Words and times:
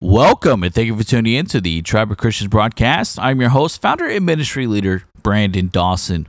Welcome 0.00 0.62
and 0.62 0.72
thank 0.72 0.86
you 0.86 0.96
for 0.96 1.02
tuning 1.02 1.34
in 1.34 1.46
to 1.46 1.60
the 1.60 1.82
Tribe 1.82 2.12
of 2.12 2.18
Christians 2.18 2.48
broadcast. 2.48 3.18
I'm 3.18 3.40
your 3.40 3.50
host, 3.50 3.82
founder, 3.82 4.06
and 4.06 4.24
ministry 4.24 4.68
leader, 4.68 5.02
Brandon 5.24 5.66
Dawson. 5.66 6.28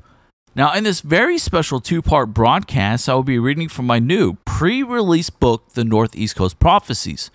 Now, 0.56 0.74
in 0.74 0.86
this 0.86 1.02
very 1.02 1.38
special 1.38 1.80
two 1.80 2.02
part 2.02 2.34
broadcast, 2.34 3.08
I 3.08 3.14
will 3.14 3.22
be 3.22 3.38
reading 3.38 3.70
from 3.70 3.86
my 3.86 4.00
new 4.00 4.38
pre 4.44 4.82
release 4.82 5.30
book, 5.30 5.74
The 5.74 5.84
Northeast 5.84 6.36
Coast 6.36 6.58
Prophecies. 6.58 7.30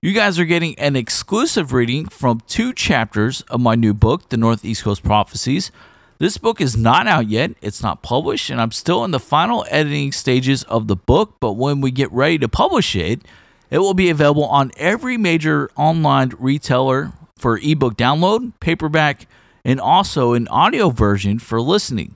You 0.00 0.12
guys 0.12 0.38
are 0.38 0.44
getting 0.44 0.78
an 0.78 0.94
exclusive 0.94 1.72
reading 1.72 2.06
from 2.06 2.40
two 2.46 2.72
chapters 2.72 3.40
of 3.50 3.60
my 3.60 3.74
new 3.74 3.92
book, 3.92 4.28
The 4.28 4.36
Northeast 4.36 4.84
Coast 4.84 5.02
Prophecies. 5.02 5.72
This 6.18 6.38
book 6.38 6.60
is 6.60 6.76
not 6.76 7.08
out 7.08 7.28
yet, 7.28 7.50
it's 7.60 7.82
not 7.82 8.02
published, 8.02 8.48
and 8.48 8.60
I'm 8.60 8.70
still 8.70 9.04
in 9.04 9.10
the 9.10 9.18
final 9.18 9.66
editing 9.70 10.12
stages 10.12 10.62
of 10.62 10.86
the 10.86 10.94
book. 10.94 11.38
But 11.40 11.54
when 11.54 11.80
we 11.80 11.90
get 11.90 12.12
ready 12.12 12.38
to 12.38 12.48
publish 12.48 12.94
it, 12.94 13.22
it 13.70 13.78
will 13.78 13.94
be 13.94 14.10
available 14.10 14.44
on 14.44 14.72
every 14.76 15.16
major 15.16 15.70
online 15.76 16.32
retailer 16.38 17.12
for 17.36 17.58
ebook 17.58 17.96
download, 17.96 18.52
paperback, 18.60 19.26
and 19.64 19.80
also 19.80 20.32
an 20.32 20.48
audio 20.48 20.90
version 20.90 21.38
for 21.38 21.60
listening. 21.60 22.14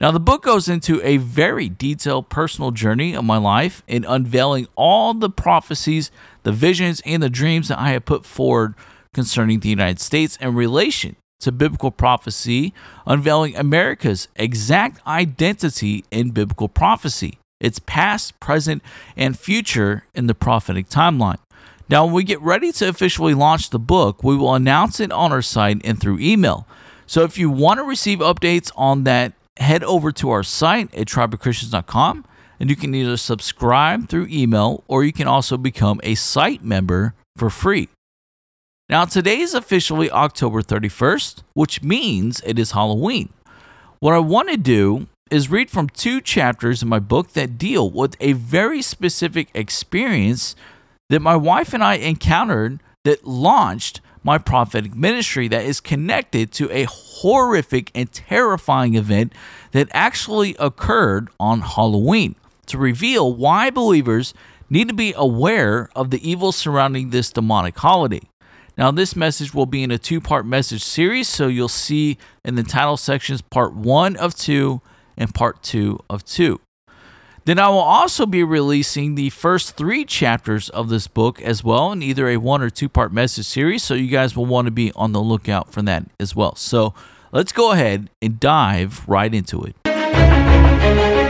Now, 0.00 0.10
the 0.10 0.20
book 0.20 0.42
goes 0.42 0.68
into 0.68 1.00
a 1.02 1.16
very 1.18 1.68
detailed 1.68 2.28
personal 2.28 2.70
journey 2.72 3.14
of 3.14 3.24
my 3.24 3.38
life 3.38 3.82
in 3.86 4.04
unveiling 4.04 4.66
all 4.74 5.14
the 5.14 5.30
prophecies, 5.30 6.10
the 6.42 6.52
visions, 6.52 7.00
and 7.06 7.22
the 7.22 7.30
dreams 7.30 7.68
that 7.68 7.78
I 7.78 7.90
have 7.90 8.04
put 8.04 8.26
forward 8.26 8.74
concerning 9.12 9.60
the 9.60 9.68
United 9.68 10.00
States 10.00 10.36
in 10.40 10.54
relation 10.54 11.16
to 11.40 11.52
biblical 11.52 11.90
prophecy, 11.90 12.74
unveiling 13.06 13.56
America's 13.56 14.28
exact 14.36 15.04
identity 15.06 16.04
in 16.10 16.30
biblical 16.30 16.68
prophecy 16.68 17.38
its 17.60 17.78
past, 17.78 18.38
present, 18.40 18.82
and 19.16 19.38
future 19.38 20.04
in 20.14 20.26
the 20.26 20.34
prophetic 20.34 20.88
timeline. 20.88 21.38
Now, 21.88 22.04
when 22.04 22.14
we 22.14 22.24
get 22.24 22.40
ready 22.40 22.72
to 22.72 22.88
officially 22.88 23.34
launch 23.34 23.70
the 23.70 23.78
book, 23.78 24.24
we 24.24 24.36
will 24.36 24.54
announce 24.54 25.00
it 25.00 25.12
on 25.12 25.32
our 25.32 25.42
site 25.42 25.80
and 25.84 26.00
through 26.00 26.18
email. 26.18 26.66
So 27.06 27.22
if 27.24 27.36
you 27.36 27.50
want 27.50 27.78
to 27.78 27.84
receive 27.84 28.20
updates 28.20 28.72
on 28.74 29.04
that, 29.04 29.34
head 29.58 29.84
over 29.84 30.10
to 30.12 30.30
our 30.30 30.42
site 30.42 30.92
at 30.94 31.06
tribeofchristians.com 31.06 32.24
and 32.58 32.70
you 32.70 32.76
can 32.76 32.94
either 32.94 33.16
subscribe 33.16 34.08
through 34.08 34.26
email 34.30 34.82
or 34.88 35.04
you 35.04 35.12
can 35.12 35.26
also 35.26 35.56
become 35.56 36.00
a 36.02 36.14
site 36.14 36.64
member 36.64 37.14
for 37.36 37.50
free. 37.50 37.88
Now, 38.88 39.04
today 39.04 39.40
is 39.40 39.54
officially 39.54 40.10
October 40.10 40.62
31st, 40.62 41.42
which 41.54 41.82
means 41.82 42.40
it 42.44 42.58
is 42.58 42.72
Halloween. 42.72 43.30
What 43.98 44.14
I 44.14 44.18
want 44.18 44.50
to 44.50 44.56
do 44.56 45.08
is 45.34 45.50
read 45.50 45.68
from 45.68 45.88
two 45.88 46.20
chapters 46.20 46.80
in 46.80 46.88
my 46.88 47.00
book 47.00 47.32
that 47.32 47.58
deal 47.58 47.90
with 47.90 48.16
a 48.20 48.32
very 48.34 48.80
specific 48.80 49.48
experience 49.52 50.54
that 51.10 51.18
my 51.18 51.34
wife 51.34 51.74
and 51.74 51.82
I 51.82 51.94
encountered 51.94 52.80
that 53.02 53.26
launched 53.26 54.00
my 54.22 54.38
prophetic 54.38 54.94
ministry 54.94 55.48
that 55.48 55.64
is 55.64 55.80
connected 55.80 56.52
to 56.52 56.70
a 56.70 56.86
horrific 56.88 57.90
and 57.96 58.10
terrifying 58.12 58.94
event 58.94 59.32
that 59.72 59.88
actually 59.90 60.54
occurred 60.60 61.28
on 61.40 61.62
Halloween 61.62 62.36
to 62.66 62.78
reveal 62.78 63.34
why 63.34 63.70
believers 63.70 64.34
need 64.70 64.86
to 64.86 64.94
be 64.94 65.12
aware 65.16 65.88
of 65.96 66.10
the 66.10 66.30
evil 66.30 66.52
surrounding 66.52 67.10
this 67.10 67.30
demonic 67.30 67.76
holiday. 67.76 68.22
Now, 68.78 68.92
this 68.92 69.16
message 69.16 69.52
will 69.52 69.66
be 69.66 69.82
in 69.82 69.90
a 69.90 69.98
two 69.98 70.20
part 70.20 70.46
message 70.46 70.84
series, 70.84 71.28
so 71.28 71.48
you'll 71.48 71.68
see 71.68 72.18
in 72.44 72.54
the 72.54 72.62
title 72.62 72.96
sections 72.96 73.42
part 73.42 73.74
one 73.74 74.14
of 74.16 74.36
two 74.36 74.80
and 75.16 75.34
part 75.34 75.62
two 75.62 75.98
of 76.08 76.24
two. 76.24 76.60
Then 77.44 77.58
I 77.58 77.68
will 77.68 77.78
also 77.78 78.24
be 78.24 78.42
releasing 78.42 79.14
the 79.14 79.28
first 79.30 79.76
three 79.76 80.06
chapters 80.06 80.70
of 80.70 80.88
this 80.88 81.06
book 81.06 81.42
as 81.42 81.62
well 81.62 81.92
in 81.92 82.02
either 82.02 82.28
a 82.28 82.38
one 82.38 82.62
or 82.62 82.70
two 82.70 82.88
part 82.88 83.12
message 83.12 83.44
series. 83.44 83.82
So 83.82 83.92
you 83.94 84.08
guys 84.08 84.34
will 84.34 84.46
want 84.46 84.66
to 84.66 84.70
be 84.70 84.92
on 84.96 85.12
the 85.12 85.20
lookout 85.20 85.70
for 85.70 85.82
that 85.82 86.06
as 86.18 86.34
well. 86.34 86.56
So 86.56 86.94
let's 87.32 87.52
go 87.52 87.72
ahead 87.72 88.08
and 88.22 88.40
dive 88.40 89.06
right 89.06 89.32
into 89.34 89.62
it. 89.62 91.23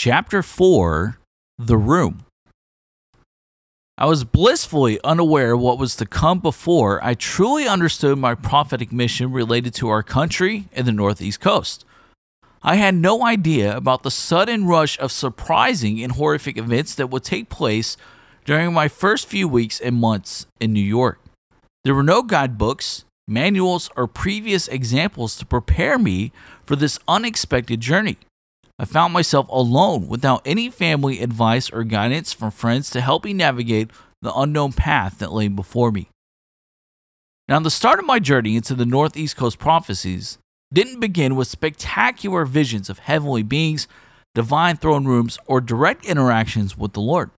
Chapter 0.00 0.44
4 0.44 1.18
The 1.58 1.76
Room. 1.76 2.24
I 3.98 4.06
was 4.06 4.22
blissfully 4.22 5.00
unaware 5.02 5.56
what 5.56 5.76
was 5.76 5.96
to 5.96 6.06
come 6.06 6.38
before 6.38 7.04
I 7.04 7.14
truly 7.14 7.66
understood 7.66 8.16
my 8.16 8.36
prophetic 8.36 8.92
mission 8.92 9.32
related 9.32 9.74
to 9.74 9.88
our 9.88 10.04
country 10.04 10.68
and 10.72 10.86
the 10.86 10.92
Northeast 10.92 11.40
Coast. 11.40 11.84
I 12.62 12.76
had 12.76 12.94
no 12.94 13.26
idea 13.26 13.76
about 13.76 14.04
the 14.04 14.12
sudden 14.12 14.66
rush 14.68 14.96
of 15.00 15.10
surprising 15.10 16.00
and 16.00 16.12
horrific 16.12 16.56
events 16.56 16.94
that 16.94 17.10
would 17.10 17.24
take 17.24 17.48
place 17.48 17.96
during 18.44 18.72
my 18.72 18.86
first 18.86 19.26
few 19.26 19.48
weeks 19.48 19.80
and 19.80 19.96
months 19.96 20.46
in 20.60 20.72
New 20.72 20.78
York. 20.78 21.18
There 21.82 21.96
were 21.96 22.04
no 22.04 22.22
guidebooks, 22.22 23.04
manuals, 23.26 23.90
or 23.96 24.06
previous 24.06 24.68
examples 24.68 25.34
to 25.38 25.44
prepare 25.44 25.98
me 25.98 26.30
for 26.64 26.76
this 26.76 27.00
unexpected 27.08 27.80
journey. 27.80 28.18
I 28.78 28.84
found 28.84 29.12
myself 29.12 29.48
alone 29.48 30.06
without 30.06 30.42
any 30.44 30.70
family 30.70 31.20
advice 31.20 31.70
or 31.70 31.82
guidance 31.82 32.32
from 32.32 32.52
friends 32.52 32.90
to 32.90 33.00
help 33.00 33.24
me 33.24 33.32
navigate 33.32 33.90
the 34.22 34.32
unknown 34.32 34.72
path 34.72 35.18
that 35.18 35.32
lay 35.32 35.48
before 35.48 35.90
me. 35.90 36.08
Now, 37.48 37.58
the 37.60 37.70
start 37.70 37.98
of 37.98 38.06
my 38.06 38.18
journey 38.18 38.56
into 38.56 38.74
the 38.74 38.86
Northeast 38.86 39.36
Coast 39.36 39.58
prophecies 39.58 40.38
didn't 40.72 41.00
begin 41.00 41.34
with 41.34 41.48
spectacular 41.48 42.44
visions 42.44 42.90
of 42.90 43.00
heavenly 43.00 43.42
beings, 43.42 43.88
divine 44.34 44.76
throne 44.76 45.06
rooms, 45.06 45.38
or 45.46 45.60
direct 45.60 46.04
interactions 46.04 46.76
with 46.76 46.92
the 46.92 47.00
Lord. 47.00 47.30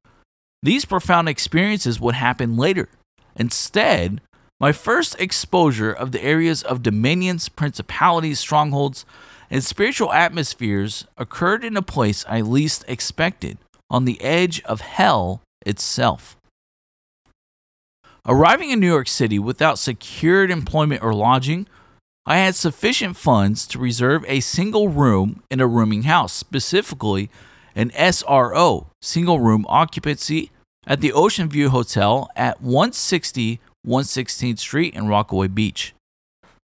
These 0.63 0.85
profound 0.85 1.29
experiences 1.29 2.01
would 2.01 2.17
happen 2.17 2.57
later. 2.57 2.89
Instead, 3.37 4.21
my 4.59 4.73
first 4.73 5.19
exposure 5.19 5.93
of 5.93 6.13
the 6.13 6.23
areas 6.23 6.63
of 6.63 6.83
dominions, 6.83 7.49
principalities, 7.49 8.41
strongholds, 8.41 9.07
and 9.51 9.65
spiritual 9.65 10.13
atmospheres 10.13 11.07
occurred 11.19 11.65
in 11.65 11.77
a 11.77 11.83
place 11.83 12.25
I 12.29 12.41
least 12.41 12.85
expected, 12.87 13.59
on 13.91 14.05
the 14.05 14.21
edge 14.23 14.63
of 14.63 14.81
hell 14.81 15.43
itself. 15.67 16.37
Arriving 18.27 18.71
in 18.71 18.79
New 18.79 18.87
York 18.87 19.09
City 19.09 19.39
without 19.39 19.79
secured 19.79 20.51
employment 20.51 21.03
or 21.03 21.13
lodging, 21.13 21.67
I 22.27 22.37
had 22.39 22.55
sufficient 22.55 23.17
funds 23.17 23.67
to 23.69 23.79
reserve 23.79 24.25
a 24.29 24.41
single 24.41 24.89
room 24.89 25.43
in 25.51 25.61
a 25.61 25.67
rooming 25.67 26.05
house, 26.05 26.33
specifically 26.33 27.31
an 27.75 27.91
SRO, 27.91 28.87
single 29.03 29.41
room 29.41 29.65
occupancy, 29.69 30.51
at 30.87 31.01
the 31.01 31.13
Ocean 31.13 31.49
View 31.49 31.71
Hotel 31.71 32.29
at 32.37 32.61
160 32.61 33.61
116th 33.87 34.59
Street 34.59 34.95
in 34.95 35.09
Rockaway 35.09 35.49
Beach. 35.49 35.95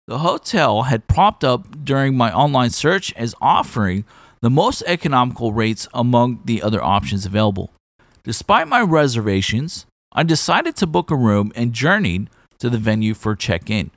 The 0.07 0.19
hotel 0.19 0.83
had 0.83 1.07
propped 1.07 1.43
up 1.43 1.85
during 1.85 2.17
my 2.17 2.33
online 2.33 2.71
search 2.71 3.13
as 3.13 3.35
offering 3.41 4.03
the 4.41 4.49
most 4.49 4.83
economical 4.87 5.53
rates 5.53 5.87
among 5.93 6.41
the 6.45 6.61
other 6.61 6.83
options 6.83 7.25
available. 7.25 7.71
Despite 8.23 8.67
my 8.67 8.81
reservations, 8.81 9.85
I 10.11 10.23
decided 10.23 10.75
to 10.77 10.87
book 10.87 11.11
a 11.11 11.15
room 11.15 11.51
and 11.55 11.73
journeyed 11.73 12.29
to 12.59 12.69
the 12.69 12.77
venue 12.77 13.13
for 13.13 13.35
check 13.35 13.69
in. 13.69 13.91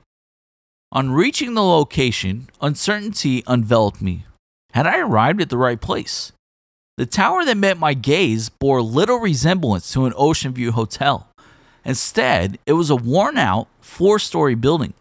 On 0.91 1.11
reaching 1.11 1.55
the 1.55 1.63
location, 1.63 2.49
uncertainty 2.61 3.43
enveloped 3.47 4.01
me. 4.01 4.25
Had 4.73 4.87
I 4.87 4.99
arrived 4.99 5.41
at 5.41 5.49
the 5.49 5.57
right 5.57 5.79
place? 5.79 6.31
The 6.97 7.05
tower 7.05 7.43
that 7.43 7.57
met 7.57 7.77
my 7.77 7.93
gaze 7.93 8.47
bore 8.49 8.81
little 8.81 9.19
resemblance 9.19 9.91
to 9.93 10.05
an 10.05 10.13
Ocean 10.15 10.53
View 10.53 10.71
hotel. 10.71 11.27
Instead, 11.83 12.57
it 12.65 12.73
was 12.73 12.89
a 12.89 12.95
worn 12.95 13.37
out, 13.37 13.67
four 13.81 14.17
story 14.19 14.55
building. 14.55 14.93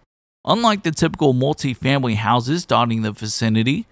Unlike 0.46 0.82
the 0.82 0.90
typical 0.90 1.32
multi-family 1.32 2.16
houses 2.16 2.66
dotting 2.66 3.02
the 3.02 3.12
vicinity, 3.12 3.86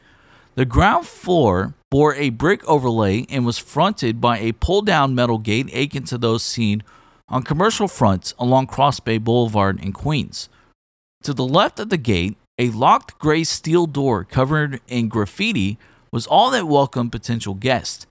the 0.54 0.66
ground 0.66 1.06
floor 1.06 1.72
bore 1.90 2.14
a 2.14 2.28
brick 2.28 2.62
overlay 2.68 3.24
and 3.30 3.46
was 3.46 3.56
fronted 3.56 4.20
by 4.20 4.38
a 4.38 4.52
pull 4.52 4.82
down 4.82 5.14
metal 5.14 5.38
gate 5.38 5.74
akin 5.74 6.04
to 6.04 6.18
those 6.18 6.42
seen 6.42 6.82
on 7.28 7.42
commercial 7.42 7.88
fronts 7.88 8.34
along 8.38 8.66
Cross 8.66 9.00
Bay 9.00 9.16
Boulevard 9.16 9.82
in 9.82 9.92
Queens. 9.92 10.50
To 11.22 11.32
the 11.32 11.46
left 11.46 11.80
of 11.80 11.88
the 11.88 11.96
gate, 11.96 12.36
a 12.58 12.68
locked 12.68 13.18
gray 13.18 13.44
steel 13.44 13.86
door 13.86 14.24
covered 14.24 14.82
in 14.88 15.08
graffiti 15.08 15.78
was 16.10 16.26
all 16.26 16.50
that 16.50 16.68
welcomed 16.68 17.12
potential 17.12 17.54
guests. 17.54 18.06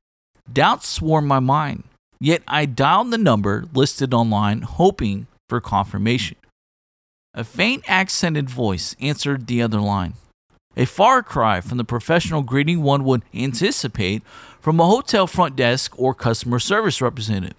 Doubts 0.51 0.87
swarmed 0.87 1.27
my 1.27 1.39
mind, 1.39 1.83
yet 2.19 2.41
I 2.47 2.65
dialed 2.65 3.11
the 3.11 3.19
number 3.19 3.65
listed 3.73 4.15
online, 4.15 4.63
hoping 4.63 5.27
for 5.47 5.61
confirmation. 5.61 6.37
A 7.33 7.45
faint 7.45 7.83
accented 7.87 8.49
voice 8.49 8.93
answered 8.99 9.47
the 9.47 9.61
other 9.61 9.79
line. 9.79 10.15
a 10.75 10.85
far 10.85 11.21
cry 11.21 11.61
from 11.61 11.77
the 11.77 11.83
professional 11.83 12.41
greeting 12.41 12.81
one 12.81 13.03
would 13.03 13.23
anticipate 13.33 14.23
from 14.59 14.79
a 14.79 14.87
hotel 14.87 15.27
front 15.27 15.55
desk 15.55 15.97
or 15.99 16.13
customer 16.13 16.59
service 16.59 17.01
representative. 17.01 17.57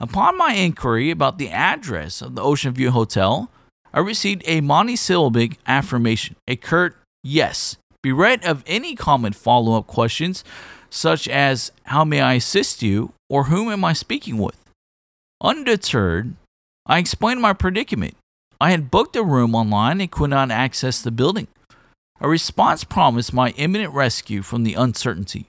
Upon 0.00 0.38
my 0.38 0.54
inquiry 0.54 1.10
about 1.10 1.38
the 1.38 1.50
address 1.50 2.22
of 2.22 2.34
the 2.34 2.42
Ocean 2.42 2.72
View 2.72 2.90
Hotel, 2.90 3.50
I 3.92 4.00
received 4.00 4.42
a 4.46 4.60
monosyllabic 4.60 5.58
affirmation, 5.66 6.36
a 6.46 6.56
curt 6.56 6.96
yes, 7.22 7.76
bereft 8.02 8.44
of 8.46 8.62
any 8.66 8.94
common 8.94 9.32
follow 9.32 9.76
up 9.76 9.86
questions 9.86 10.44
such 10.90 11.28
as 11.28 11.72
how 11.84 12.04
may 12.04 12.20
I 12.20 12.34
assist 12.34 12.82
you 12.82 13.12
or 13.28 13.44
whom 13.44 13.70
am 13.70 13.84
I 13.84 13.92
speaking 13.92 14.38
with. 14.38 14.58
Undeterred, 15.42 16.34
I 16.86 16.98
explained 16.98 17.42
my 17.42 17.52
predicament. 17.52 18.14
I 18.60 18.72
had 18.72 18.90
booked 18.90 19.14
a 19.14 19.22
room 19.22 19.54
online 19.54 20.00
and 20.00 20.10
could 20.10 20.30
not 20.30 20.50
access 20.50 21.00
the 21.00 21.10
building. 21.10 21.46
A 22.20 22.28
response 22.28 22.82
promised 22.82 23.32
my 23.32 23.50
imminent 23.50 23.94
rescue 23.94 24.42
from 24.42 24.64
the 24.64 24.74
uncertainty. 24.74 25.46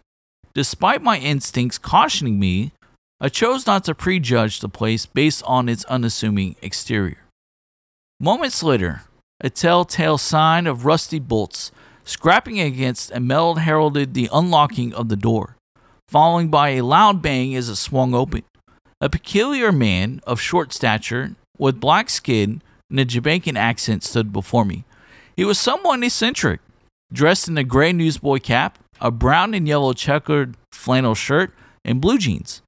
Despite 0.54 1.02
my 1.02 1.18
instincts 1.18 1.80
cautioning 1.80 2.40
me, 2.40 2.72
I 3.20 3.30
chose 3.30 3.66
not 3.66 3.84
to 3.86 3.96
prejudge 3.96 4.60
the 4.60 4.70
place 4.70 5.06
based 5.06 5.44
on 5.46 5.68
its 5.68 5.84
unassuming 5.86 6.56
exterior. 6.62 7.24
Moments 8.20 8.62
later, 8.62 9.02
a 9.42 9.50
telltale 9.50 10.18
sign 10.18 10.68
of 10.68 10.86
rusty 10.86 11.20
bolts 11.20 11.72
scrapping 12.04 12.60
against 12.60 13.12
a 13.12 13.20
metal 13.20 13.56
heralded 13.56 14.14
the 14.14 14.30
unlocking 14.32 14.94
of 14.94 15.10
the 15.10 15.16
door, 15.16 15.56
following 16.08 16.50
by 16.50 16.70
a 16.70 16.82
loud 16.84 17.22
bang 17.22 17.56
as 17.56 17.70
it 17.70 17.76
swung 17.76 18.14
open. 18.14 18.44
A 19.02 19.10
peculiar 19.10 19.72
man 19.72 20.22
of 20.28 20.42
short 20.42 20.74
stature, 20.74 21.36
with 21.58 21.80
black 21.80 22.10
skin 22.10 22.62
and 22.90 23.00
a 23.00 23.06
Jamaican 23.06 23.58
accent, 23.58 24.04
stood 24.04 24.34
before 24.34 24.66
me. 24.66 24.84
He 25.36 25.46
was 25.46 25.60
somewhat 25.60 26.04
eccentric, 26.04 26.60
dressed 27.14 27.48
in 27.48 27.58
a 27.58 27.64
gray 27.64 27.94
newsboy 27.94 28.40
cap, 28.40 28.78
a 29.00 29.12
brown 29.12 29.54
and 29.54 29.68
yellow 29.68 29.94
checkered 29.94 30.56
flannel 30.72 31.16
shirt, 31.16 31.54
and 31.86 32.02
blue 32.02 32.18
jeans. 32.18 32.62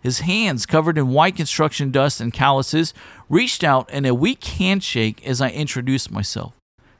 His 0.00 0.20
hands, 0.20 0.66
covered 0.66 0.98
in 0.98 1.08
white 1.08 1.36
construction 1.36 1.90
dust 1.90 2.20
and 2.20 2.32
calluses, 2.32 2.94
reached 3.28 3.64
out 3.64 3.90
in 3.92 4.04
a 4.04 4.14
weak 4.14 4.44
handshake 4.44 5.26
as 5.26 5.40
I 5.40 5.50
introduced 5.50 6.10
myself. 6.10 6.52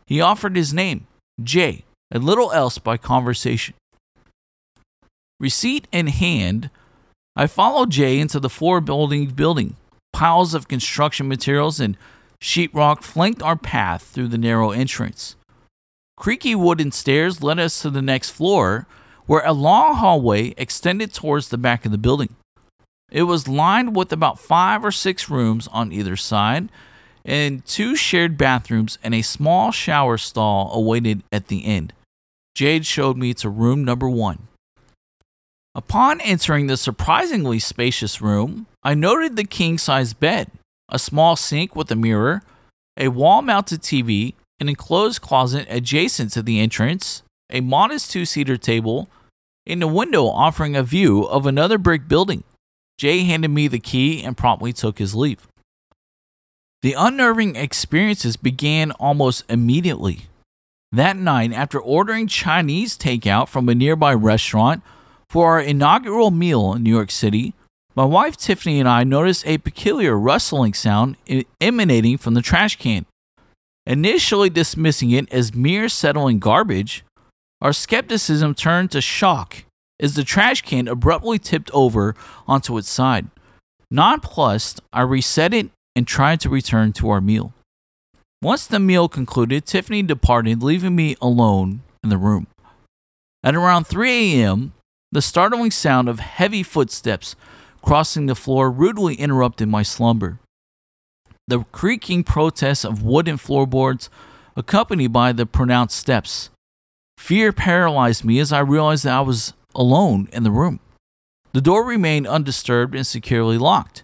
He 0.06 0.20
offered 0.20 0.56
his 0.56 0.74
name, 0.74 1.06
Jay, 1.42 1.84
and 2.10 2.24
little 2.24 2.52
else 2.52 2.78
by 2.78 2.96
conversation. 2.96 3.74
Receipt 5.38 5.86
in 5.92 6.06
hand, 6.06 6.70
I 7.36 7.46
followed 7.46 7.90
Jay 7.90 8.18
into 8.18 8.40
the 8.40 8.48
four 8.48 8.80
building 8.80 9.28
building. 9.30 9.76
Piles 10.12 10.54
of 10.54 10.66
construction 10.66 11.28
materials 11.28 11.78
and 11.78 11.96
sheetrock 12.40 13.02
flanked 13.02 13.42
our 13.42 13.56
path 13.56 14.02
through 14.02 14.28
the 14.28 14.38
narrow 14.38 14.70
entrance. 14.70 15.36
Creaky 16.16 16.54
wooden 16.54 16.92
stairs 16.92 17.42
led 17.42 17.58
us 17.58 17.82
to 17.82 17.90
the 17.90 18.02
next 18.02 18.30
floor, 18.30 18.86
where 19.26 19.44
a 19.44 19.52
long 19.52 19.96
hallway 19.96 20.54
extended 20.56 21.12
towards 21.12 21.48
the 21.48 21.58
back 21.58 21.84
of 21.84 21.92
the 21.92 21.98
building. 21.98 22.34
It 23.10 23.24
was 23.24 23.48
lined 23.48 23.94
with 23.94 24.12
about 24.12 24.38
five 24.38 24.84
or 24.84 24.90
six 24.90 25.28
rooms 25.28 25.68
on 25.68 25.92
either 25.92 26.16
side, 26.16 26.70
and 27.24 27.64
two 27.66 27.96
shared 27.96 28.38
bathrooms 28.38 28.98
and 29.02 29.14
a 29.14 29.22
small 29.22 29.72
shower 29.72 30.16
stall 30.16 30.70
awaited 30.72 31.22
at 31.32 31.48
the 31.48 31.64
end. 31.64 31.92
Jade 32.54 32.86
showed 32.86 33.16
me 33.16 33.34
to 33.34 33.48
room 33.48 33.84
number 33.84 34.08
one. 34.08 34.48
Upon 35.74 36.22
entering 36.22 36.68
the 36.68 36.76
surprisingly 36.78 37.58
spacious 37.58 38.22
room, 38.22 38.66
I 38.82 38.94
noted 38.94 39.36
the 39.36 39.44
king 39.44 39.76
size 39.76 40.14
bed, 40.14 40.50
a 40.88 40.98
small 40.98 41.36
sink 41.36 41.74
with 41.74 41.90
a 41.90 41.96
mirror, 41.96 42.42
a 42.96 43.08
wall 43.08 43.42
mounted 43.42 43.82
TV, 43.82 44.34
an 44.60 44.68
enclosed 44.68 45.20
closet 45.20 45.66
adjacent 45.68 46.32
to 46.32 46.42
the 46.42 46.60
entrance, 46.60 47.22
a 47.50 47.60
modest 47.60 48.10
two 48.10 48.24
seater 48.24 48.56
table, 48.56 49.08
and 49.66 49.82
a 49.82 49.88
window 49.88 50.26
offering 50.26 50.76
a 50.76 50.82
view 50.82 51.24
of 51.24 51.46
another 51.46 51.78
brick 51.78 52.08
building. 52.08 52.44
Jay 52.98 53.24
handed 53.24 53.50
me 53.50 53.68
the 53.68 53.78
key 53.78 54.22
and 54.22 54.36
promptly 54.36 54.72
took 54.72 54.98
his 54.98 55.14
leave. 55.14 55.46
The 56.82 56.94
unnerving 56.96 57.56
experiences 57.56 58.36
began 58.36 58.92
almost 58.92 59.44
immediately. 59.50 60.26
That 60.92 61.16
night, 61.16 61.52
after 61.52 61.80
ordering 61.80 62.28
Chinese 62.28 62.96
takeout 62.96 63.48
from 63.48 63.68
a 63.68 63.74
nearby 63.74 64.14
restaurant 64.14 64.82
for 65.28 65.50
our 65.52 65.60
inaugural 65.60 66.30
meal 66.30 66.72
in 66.74 66.84
New 66.84 66.94
York 66.94 67.10
City, 67.10 67.54
my 67.96 68.04
wife 68.04 68.36
Tiffany 68.36 68.78
and 68.78 68.88
I 68.88 69.04
noticed 69.04 69.46
a 69.46 69.58
peculiar 69.58 70.18
rustling 70.18 70.74
sound 70.74 71.16
emanating 71.60 72.18
from 72.18 72.34
the 72.34 72.42
trash 72.42 72.76
can. 72.76 73.06
Initially 73.86 74.50
dismissing 74.50 75.12
it 75.12 75.32
as 75.32 75.54
mere 75.54 75.88
settling 75.88 76.38
garbage, 76.38 77.04
our 77.62 77.72
skepticism 77.72 78.54
turned 78.54 78.90
to 78.90 79.00
shock 79.00 79.64
as 79.98 80.14
the 80.14 80.24
trash 80.24 80.60
can 80.60 80.88
abruptly 80.88 81.38
tipped 81.38 81.70
over 81.72 82.14
onto 82.46 82.76
its 82.76 82.90
side. 82.90 83.28
Nonplussed, 83.90 84.80
I 84.92 85.00
reset 85.02 85.54
it 85.54 85.70
and 85.94 86.06
tried 86.06 86.40
to 86.40 86.50
return 86.50 86.92
to 86.94 87.08
our 87.08 87.22
meal. 87.22 87.54
Once 88.42 88.66
the 88.66 88.78
meal 88.78 89.08
concluded, 89.08 89.64
Tiffany 89.64 90.02
departed, 90.02 90.62
leaving 90.62 90.94
me 90.94 91.16
alone 91.22 91.80
in 92.04 92.10
the 92.10 92.18
room. 92.18 92.46
At 93.42 93.54
around 93.54 93.86
3 93.86 94.10
a.m., 94.10 94.74
the 95.12 95.22
startling 95.22 95.70
sound 95.70 96.08
of 96.08 96.20
heavy 96.20 96.62
footsteps 96.62 97.36
crossing 97.86 98.26
the 98.26 98.34
floor 98.34 98.68
rudely 98.68 99.14
interrupted 99.14 99.68
my 99.68 99.84
slumber. 99.84 100.40
The 101.46 101.60
creaking 101.70 102.24
protest 102.24 102.84
of 102.84 103.04
wooden 103.04 103.36
floorboards, 103.36 104.10
accompanied 104.56 105.12
by 105.12 105.30
the 105.30 105.46
pronounced 105.46 105.96
steps. 105.96 106.50
Fear 107.16 107.52
paralyzed 107.52 108.24
me 108.24 108.40
as 108.40 108.52
I 108.52 108.58
realized 108.58 109.04
that 109.04 109.14
I 109.14 109.20
was 109.20 109.52
alone 109.72 110.28
in 110.32 110.42
the 110.42 110.50
room. 110.50 110.80
The 111.52 111.60
door 111.60 111.84
remained 111.84 112.26
undisturbed 112.26 112.96
and 112.96 113.06
securely 113.06 113.56
locked. 113.56 114.02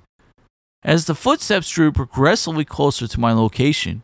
As 0.84 1.06
the 1.06 1.16
footsteps 1.16 1.68
drew 1.68 1.90
progressively 1.90 2.64
closer 2.64 3.08
to 3.08 3.20
my 3.20 3.32
location, 3.32 4.02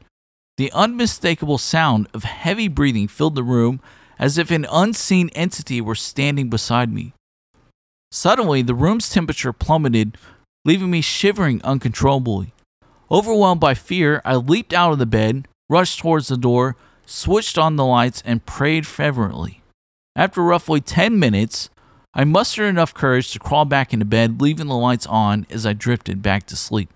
the 0.57 0.73
unmistakable 0.73 1.59
sound 1.59 2.09
of 2.13 2.25
heavy 2.25 2.67
breathing 2.67 3.07
filled 3.07 3.37
the 3.37 3.45
room 3.45 3.81
as 4.19 4.39
if 4.39 4.51
an 4.51 4.67
unseen 4.73 5.29
entity 5.37 5.81
were 5.81 5.95
standing 5.95 6.51
beside 6.51 6.93
me. 6.93 7.13
Suddenly, 8.11 8.63
the 8.63 8.75
room's 8.75 9.11
temperature 9.11 9.53
plummeted, 9.53 10.17
leaving 10.65 10.91
me 10.91 11.01
shivering 11.01 11.61
uncontrollably. 11.63 12.53
Overwhelmed 13.11 13.61
by 13.61 13.75
fear, 13.75 14.23
I 14.25 14.37
leaped 14.37 14.73
out 14.73 14.93
of 14.93 14.99
the 14.99 15.07
bed, 15.07 15.47
rushed 15.69 15.99
towards 15.99 16.29
the 16.29 16.37
door, 16.37 16.77
switched 17.07 17.59
on 17.59 17.77
the 17.77 17.85
lights, 17.85 18.23
and 18.25 18.45
prayed 18.45 18.87
fervently. 18.87 19.63
After 20.17 20.43
roughly 20.43 20.81
10 20.81 21.19
minutes, 21.19 21.71
I 22.15 22.25
mustered 22.25 22.67
enough 22.69 22.95
courage 22.95 23.33
to 23.33 23.39
crawl 23.39 23.65
back 23.65 23.93
into 23.93 24.05
bed, 24.05 24.41
leaving 24.41 24.67
the 24.67 24.77
lights 24.77 25.07
on 25.07 25.47
as 25.51 25.65
I 25.65 25.73
drifted 25.73 26.23
back 26.23 26.47
to 26.47 26.57
sleep. 26.57 26.91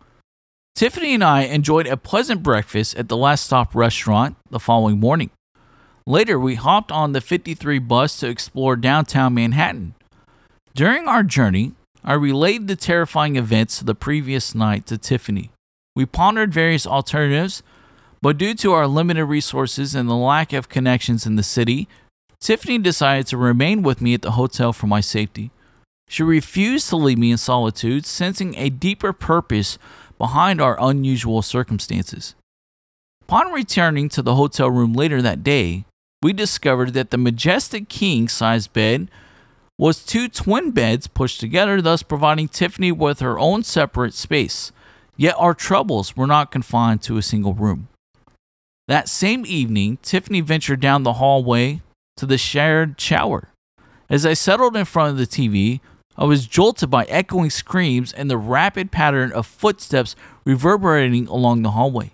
Tiffany 0.74 1.14
and 1.14 1.22
I 1.22 1.42
enjoyed 1.42 1.86
a 1.86 1.96
pleasant 1.96 2.42
breakfast 2.42 2.96
at 2.96 3.08
the 3.08 3.16
Last 3.16 3.44
Stop 3.44 3.74
restaurant 3.74 4.36
the 4.50 4.58
following 4.58 4.98
morning. 4.98 5.30
Later, 6.06 6.40
we 6.40 6.56
hopped 6.56 6.90
on 6.90 7.12
the 7.12 7.20
53 7.20 7.78
bus 7.78 8.18
to 8.20 8.28
explore 8.28 8.74
downtown 8.74 9.34
Manhattan. 9.34 9.94
During 10.74 11.06
our 11.06 11.22
journey, 11.22 11.72
I 12.02 12.14
relayed 12.14 12.66
the 12.66 12.76
terrifying 12.76 13.36
events 13.36 13.80
of 13.80 13.86
the 13.86 13.94
previous 13.94 14.54
night 14.54 14.86
to 14.86 14.96
Tiffany. 14.96 15.50
We 15.94 16.06
pondered 16.06 16.54
various 16.54 16.86
alternatives, 16.86 17.62
but 18.22 18.38
due 18.38 18.54
to 18.54 18.72
our 18.72 18.86
limited 18.86 19.26
resources 19.26 19.94
and 19.94 20.08
the 20.08 20.14
lack 20.14 20.54
of 20.54 20.70
connections 20.70 21.26
in 21.26 21.36
the 21.36 21.42
city, 21.42 21.88
Tiffany 22.40 22.78
decided 22.78 23.26
to 23.26 23.36
remain 23.36 23.82
with 23.82 24.00
me 24.00 24.14
at 24.14 24.22
the 24.22 24.32
hotel 24.32 24.72
for 24.72 24.86
my 24.86 25.02
safety. 25.02 25.50
She 26.08 26.22
refused 26.22 26.88
to 26.88 26.96
leave 26.96 27.18
me 27.18 27.30
in 27.30 27.38
solitude, 27.38 28.06
sensing 28.06 28.54
a 28.56 28.70
deeper 28.70 29.12
purpose 29.12 29.76
behind 30.16 30.60
our 30.60 30.78
unusual 30.80 31.42
circumstances. 31.42 32.34
Upon 33.22 33.52
returning 33.52 34.08
to 34.10 34.22
the 34.22 34.36
hotel 34.36 34.70
room 34.70 34.94
later 34.94 35.20
that 35.20 35.44
day, 35.44 35.84
we 36.22 36.32
discovered 36.32 36.94
that 36.94 37.10
the 37.10 37.18
majestic 37.18 37.90
king 37.90 38.28
sized 38.28 38.72
bed 38.72 39.10
was 39.82 40.04
two 40.04 40.28
twin 40.28 40.70
beds 40.70 41.08
pushed 41.08 41.40
together, 41.40 41.82
thus 41.82 42.04
providing 42.04 42.46
Tiffany 42.46 42.92
with 42.92 43.18
her 43.18 43.36
own 43.36 43.64
separate 43.64 44.14
space. 44.14 44.70
Yet 45.16 45.34
our 45.36 45.54
troubles 45.54 46.16
were 46.16 46.28
not 46.28 46.52
confined 46.52 47.02
to 47.02 47.16
a 47.16 47.22
single 47.22 47.52
room. 47.52 47.88
That 48.86 49.08
same 49.08 49.44
evening, 49.44 49.98
Tiffany 50.00 50.40
ventured 50.40 50.78
down 50.78 51.02
the 51.02 51.14
hallway 51.14 51.82
to 52.16 52.26
the 52.26 52.38
shared 52.38 53.00
shower. 53.00 53.48
As 54.08 54.24
I 54.24 54.34
settled 54.34 54.76
in 54.76 54.84
front 54.84 55.10
of 55.10 55.16
the 55.18 55.26
TV, 55.26 55.80
I 56.16 56.26
was 56.26 56.46
jolted 56.46 56.88
by 56.88 57.02
echoing 57.06 57.50
screams 57.50 58.12
and 58.12 58.30
the 58.30 58.38
rapid 58.38 58.92
pattern 58.92 59.32
of 59.32 59.48
footsteps 59.48 60.14
reverberating 60.44 61.26
along 61.26 61.62
the 61.62 61.72
hallway. 61.72 62.12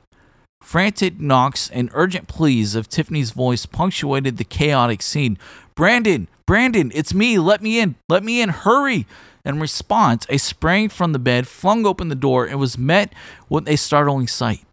Frantic 0.62 1.20
knocks 1.20 1.68
and 1.68 1.90
urgent 1.92 2.28
pleas 2.28 2.74
of 2.74 2.88
Tiffany's 2.88 3.32
voice 3.32 3.66
punctuated 3.66 4.38
the 4.38 4.44
chaotic 4.44 5.02
scene. 5.02 5.36
Brandon, 5.74 6.28
Brandon, 6.48 6.90
it's 6.94 7.12
me. 7.12 7.38
Let 7.38 7.60
me 7.60 7.78
in. 7.78 7.96
Let 8.08 8.24
me 8.24 8.40
in. 8.40 8.48
Hurry. 8.48 9.06
In 9.44 9.60
response, 9.60 10.24
I 10.30 10.38
sprang 10.38 10.88
from 10.88 11.12
the 11.12 11.18
bed, 11.18 11.46
flung 11.46 11.84
open 11.84 12.08
the 12.08 12.14
door, 12.14 12.46
and 12.46 12.58
was 12.58 12.78
met 12.78 13.12
with 13.50 13.68
a 13.68 13.76
startling 13.76 14.28
sight. 14.28 14.64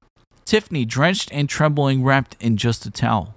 Tiffany, 0.46 0.86
drenched 0.86 1.30
and 1.34 1.50
trembling, 1.50 2.02
wrapped 2.02 2.38
in 2.40 2.56
just 2.56 2.86
a 2.86 2.92
towel. 2.92 3.36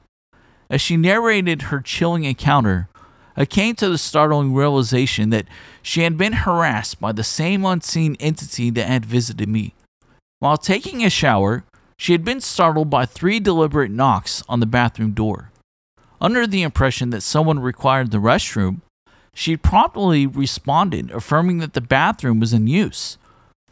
As 0.71 0.80
she 0.80 0.97
narrated 0.97 1.62
her 1.62 1.80
chilling 1.80 2.23
encounter, 2.23 2.88
I 3.37 3.45
came 3.45 3.75
to 3.75 3.88
the 3.88 3.99
startling 3.99 4.54
realization 4.54 5.30
that 5.30 5.47
she 5.83 6.02
had 6.02 6.16
been 6.16 6.35
harassed 6.35 7.00
by 7.00 7.11
the 7.11 7.25
same 7.25 7.64
unseen 7.64 8.16
entity 8.21 8.71
that 8.71 8.87
had 8.87 9.04
visited 9.04 9.49
me. 9.49 9.75
While 10.38 10.59
taking 10.59 11.04
a 11.04 11.11
shower, 11.11 11.64
she 11.97 12.12
had 12.12 12.25
been 12.25 12.40
startled 12.40 12.88
by 12.88 13.04
three 13.04 13.40
deliberate 13.40 13.90
knocks 13.90 14.45
on 14.49 14.61
the 14.61 14.66
bathroom 14.66 15.11
door. 15.11 15.48
Under 16.20 16.46
the 16.46 16.62
impression 16.62 17.10
that 17.10 17.22
someone 17.22 17.60
required 17.60 18.10
the 18.10 18.18
restroom, 18.18 18.80
she 19.32 19.56
promptly 19.56 20.26
responded, 20.26 21.10
affirming 21.12 21.58
that 21.58 21.75
the 21.75 21.80
bathroom 21.80 22.40
was 22.40 22.52
in 22.52 22.66
use. 22.66 23.18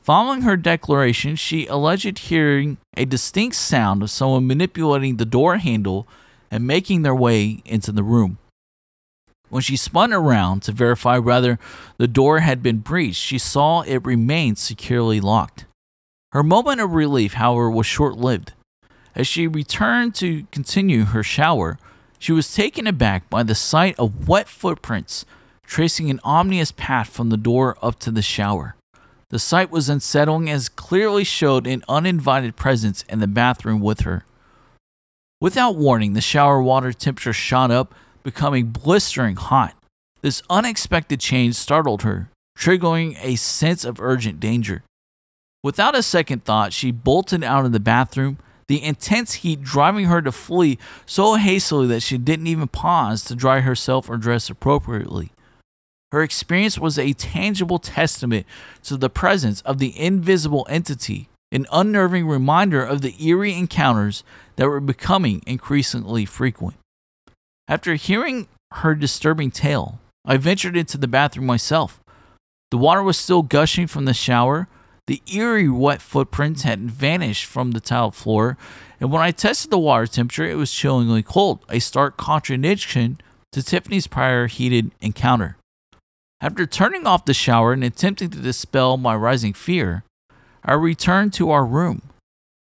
Following 0.00 0.42
her 0.42 0.56
declaration, 0.56 1.34
she 1.34 1.66
alleged 1.66 2.18
hearing 2.18 2.78
a 2.96 3.04
distinct 3.04 3.56
sound 3.56 4.02
of 4.02 4.10
someone 4.10 4.46
manipulating 4.46 5.16
the 5.16 5.24
door 5.24 5.56
handle 5.56 6.06
and 6.48 6.64
making 6.64 7.02
their 7.02 7.14
way 7.14 7.62
into 7.64 7.90
the 7.90 8.04
room. 8.04 8.38
When 9.48 9.62
she 9.62 9.76
spun 9.76 10.12
around 10.12 10.62
to 10.62 10.72
verify 10.72 11.18
whether 11.18 11.58
the 11.98 12.06
door 12.06 12.40
had 12.40 12.62
been 12.62 12.78
breached, 12.78 13.20
she 13.20 13.38
saw 13.38 13.80
it 13.80 14.04
remained 14.04 14.58
securely 14.58 15.20
locked. 15.20 15.66
Her 16.30 16.44
moment 16.44 16.80
of 16.80 16.92
relief, 16.92 17.34
however, 17.34 17.68
was 17.68 17.86
short 17.86 18.16
lived. 18.16 18.52
As 19.16 19.26
she 19.26 19.48
returned 19.48 20.14
to 20.16 20.46
continue 20.52 21.06
her 21.06 21.24
shower, 21.24 21.78
she 22.26 22.33
was 22.33 22.52
taken 22.52 22.88
aback 22.88 23.30
by 23.30 23.45
the 23.45 23.54
sight 23.54 23.97
of 24.00 24.26
wet 24.26 24.49
footprints 24.49 25.25
tracing 25.64 26.11
an 26.11 26.18
ominous 26.25 26.73
path 26.73 27.09
from 27.09 27.28
the 27.28 27.37
door 27.37 27.78
up 27.80 28.00
to 28.00 28.11
the 28.11 28.21
shower. 28.21 28.75
The 29.30 29.38
sight 29.38 29.71
was 29.71 29.88
unsettling 29.88 30.50
as 30.50 30.68
clearly 30.68 31.23
showed 31.23 31.68
an 31.68 31.85
uninvited 31.88 32.56
presence 32.56 33.04
in 33.09 33.21
the 33.21 33.28
bathroom 33.28 33.80
with 33.80 34.00
her. 34.00 34.25
Without 35.40 35.76
warning, 35.76 36.14
the 36.14 36.21
shower 36.21 36.61
water 36.61 36.92
temperature 36.92 37.33
shot 37.33 37.71
up, 37.71 37.95
becoming 38.25 38.71
blistering 38.71 39.37
hot. 39.37 39.76
This 40.21 40.42
unexpected 40.50 41.21
change 41.21 41.54
startled 41.54 42.02
her, 42.02 42.28
triggering 42.59 43.16
a 43.23 43.37
sense 43.37 43.85
of 43.85 44.00
urgent 44.00 44.40
danger. 44.40 44.83
Without 45.62 45.95
a 45.97 46.02
second 46.02 46.45
thought, 46.45 46.73
she 46.73 46.90
bolted 46.90 47.45
out 47.45 47.64
of 47.64 47.71
the 47.71 47.78
bathroom, 47.78 48.38
the 48.68 48.82
intense 48.82 49.35
heat 49.35 49.62
driving 49.62 50.06
her 50.06 50.20
to 50.23 50.32
flee 50.32 50.78
so 51.04 51.35
hastily 51.35 51.87
that 51.87 52.02
she 52.02 52.18
didn't 52.18 52.46
even 52.49 52.68
pause 52.68 53.25
to 53.25 53.35
dry 53.35 53.61
herself 53.61 54.11
or 54.11 54.16
dress 54.16 54.50
appropriately. 54.50 55.30
Her 56.12 56.23
experience 56.23 56.78
was 56.78 56.99
a 56.99 57.12
tangible 57.12 57.78
testament 57.78 58.46
to 58.85 58.96
the 58.96 59.11
presence 59.11 59.61
of 59.62 59.78
the 59.78 59.99
invisible 59.99 60.66
entity, 60.68 61.28
an 61.52 61.66
unnerving 61.73 62.26
reminder 62.26 62.85
of 62.85 63.02
the 63.02 63.14
eerie 63.25 63.54
encounters 63.54 64.25
that 64.56 64.68
were 64.68 64.80
becoming 64.80 65.42
increasingly 65.46 66.25
frequent. 66.25 66.76
After 67.68 67.94
hearing 67.94 68.49
her 68.73 68.94
disturbing 68.94 69.50
tale, 69.50 69.99
I 70.25 70.37
ventured 70.37 70.76
into 70.76 70.99
the 70.99 71.08
bathroom 71.08 71.46
myself. 71.46 72.00
The 72.70 72.78
water 72.78 73.02
was 73.02 73.16
still 73.16 73.42
gushing 73.42 73.87
from 73.87 74.06
the 74.06 74.14
shower. 74.14 74.68
The 75.06 75.22
eerie 75.32 75.68
wet 75.68 76.02
footprints 76.02 76.62
had 76.62 76.90
vanished 76.90 77.44
from 77.44 77.70
the 77.70 77.80
tiled 77.80 78.14
floor, 78.14 78.58
and 79.00 79.12
when 79.12 79.22
I 79.22 79.30
tested 79.30 79.70
the 79.70 79.78
water 79.78 80.06
temperature, 80.06 80.48
it 80.48 80.56
was 80.56 80.72
chillingly 80.72 81.22
cold, 81.22 81.60
a 81.68 81.78
stark 81.78 82.16
contradiction 82.16 83.20
to 83.52 83.62
Tiffany's 83.62 84.08
prior 84.08 84.48
heated 84.48 84.90
encounter. 85.00 85.56
After 86.40 86.66
turning 86.66 87.06
off 87.06 87.25
the 87.25 87.34
shower 87.34 87.72
and 87.72 87.84
attempting 87.84 88.30
to 88.30 88.40
dispel 88.40 88.96
my 88.96 89.14
rising 89.14 89.52
fear, 89.52 90.02
I 90.64 90.75
returned 90.75 91.32
to 91.34 91.50
our 91.50 91.64
room. 91.64 92.02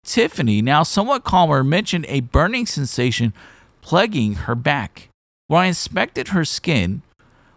Tiffany, 0.04 0.60
now 0.60 0.82
somewhat 0.82 1.24
calmer, 1.24 1.64
mentioned 1.64 2.04
a 2.08 2.20
burning 2.20 2.66
sensation 2.66 3.32
plaguing 3.80 4.34
her 4.34 4.54
back. 4.54 5.08
When 5.48 5.62
I 5.62 5.66
inspected 5.66 6.28
her 6.28 6.44
skin, 6.44 7.02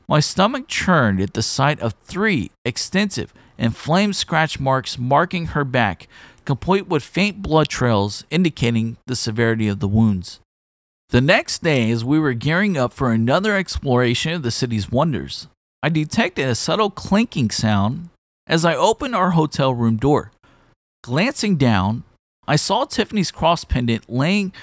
my 0.08 0.20
stomach 0.22 0.68
churned 0.68 1.20
at 1.22 1.34
the 1.34 1.44
sight 1.44 1.80
of 1.82 1.94
three 2.02 2.50
extensive 2.64 3.34
inflamed 3.60 4.16
scratch 4.16 4.60
marks 4.60 4.98
marking 4.98 5.48
her 5.48 5.64
back, 5.64 6.08
complete 6.46 6.88
with 6.88 7.04
faint 7.04 7.44
blood 7.44 7.68
trails 7.68 8.24
indicating 8.32 8.98
the 9.06 9.16
severity 9.16 9.68
of 9.68 9.80
the 9.80 9.88
wounds. 9.88 10.40
The 11.10 11.22
next 11.22 11.64
day, 11.64 11.92
as 11.92 12.06
we 12.06 12.20
were 12.20 12.34
gearing 12.34 12.78
up 12.78 12.94
for 12.94 13.12
another 13.12 13.56
exploration 13.56 14.34
of 14.34 14.44
the 14.44 14.52
city's 14.52 14.90
wonders, 14.90 15.48
I 15.84 15.90
detected 15.90 16.48
a 16.48 16.56
subtle 16.56 16.90
clinking 16.90 17.50
sound 17.50 18.10
as 18.48 18.66
I 18.66 18.76
opened 18.76 19.16
our 19.16 19.32
hotel 19.32 19.74
room 19.74 19.98
door. 19.98 20.32
Glancing 21.04 21.56
down, 21.56 22.04
I 22.48 22.56
saw 22.56 22.86
Tiffany's 22.86 23.32
cross 23.32 23.64
pendant 23.64 24.10
laying 24.10 24.54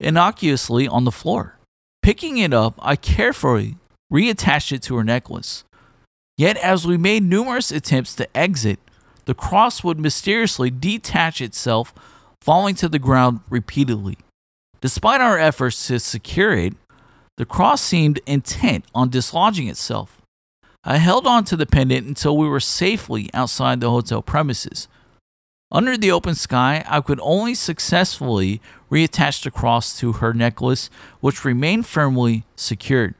innocuously 0.00 0.86
on 0.88 1.04
the 1.04 1.12
floor. 1.12 1.56
Picking 2.02 2.38
it 2.38 2.52
up, 2.52 2.74
I 2.80 2.96
carefully 2.96 3.76
reattached 4.12 4.72
it 4.72 4.82
to 4.82 4.96
her 4.96 5.04
necklace. 5.04 5.64
Yet, 6.38 6.56
as 6.58 6.86
we 6.86 6.96
made 6.96 7.24
numerous 7.24 7.72
attempts 7.72 8.14
to 8.14 8.36
exit, 8.36 8.78
the 9.24 9.34
cross 9.34 9.82
would 9.82 9.98
mysteriously 9.98 10.70
detach 10.70 11.40
itself, 11.40 11.92
falling 12.40 12.76
to 12.76 12.88
the 12.88 13.00
ground 13.00 13.40
repeatedly. 13.50 14.16
Despite 14.80 15.20
our 15.20 15.36
efforts 15.36 15.88
to 15.88 15.98
secure 15.98 16.52
it, 16.52 16.74
the 17.36 17.44
cross 17.44 17.82
seemed 17.82 18.20
intent 18.24 18.84
on 18.94 19.10
dislodging 19.10 19.68
itself. 19.68 20.22
I 20.84 20.98
held 20.98 21.26
on 21.26 21.44
to 21.46 21.56
the 21.56 21.66
pendant 21.66 22.06
until 22.06 22.36
we 22.36 22.48
were 22.48 22.60
safely 22.60 23.28
outside 23.34 23.80
the 23.80 23.90
hotel 23.90 24.22
premises. 24.22 24.86
Under 25.72 25.96
the 25.96 26.12
open 26.12 26.36
sky, 26.36 26.84
I 26.88 27.00
could 27.00 27.20
only 27.20 27.54
successfully 27.54 28.62
reattach 28.90 29.42
the 29.42 29.50
cross 29.50 29.98
to 29.98 30.12
her 30.12 30.32
necklace, 30.32 30.88
which 31.20 31.44
remained 31.44 31.86
firmly 31.86 32.44
secured. 32.54 33.16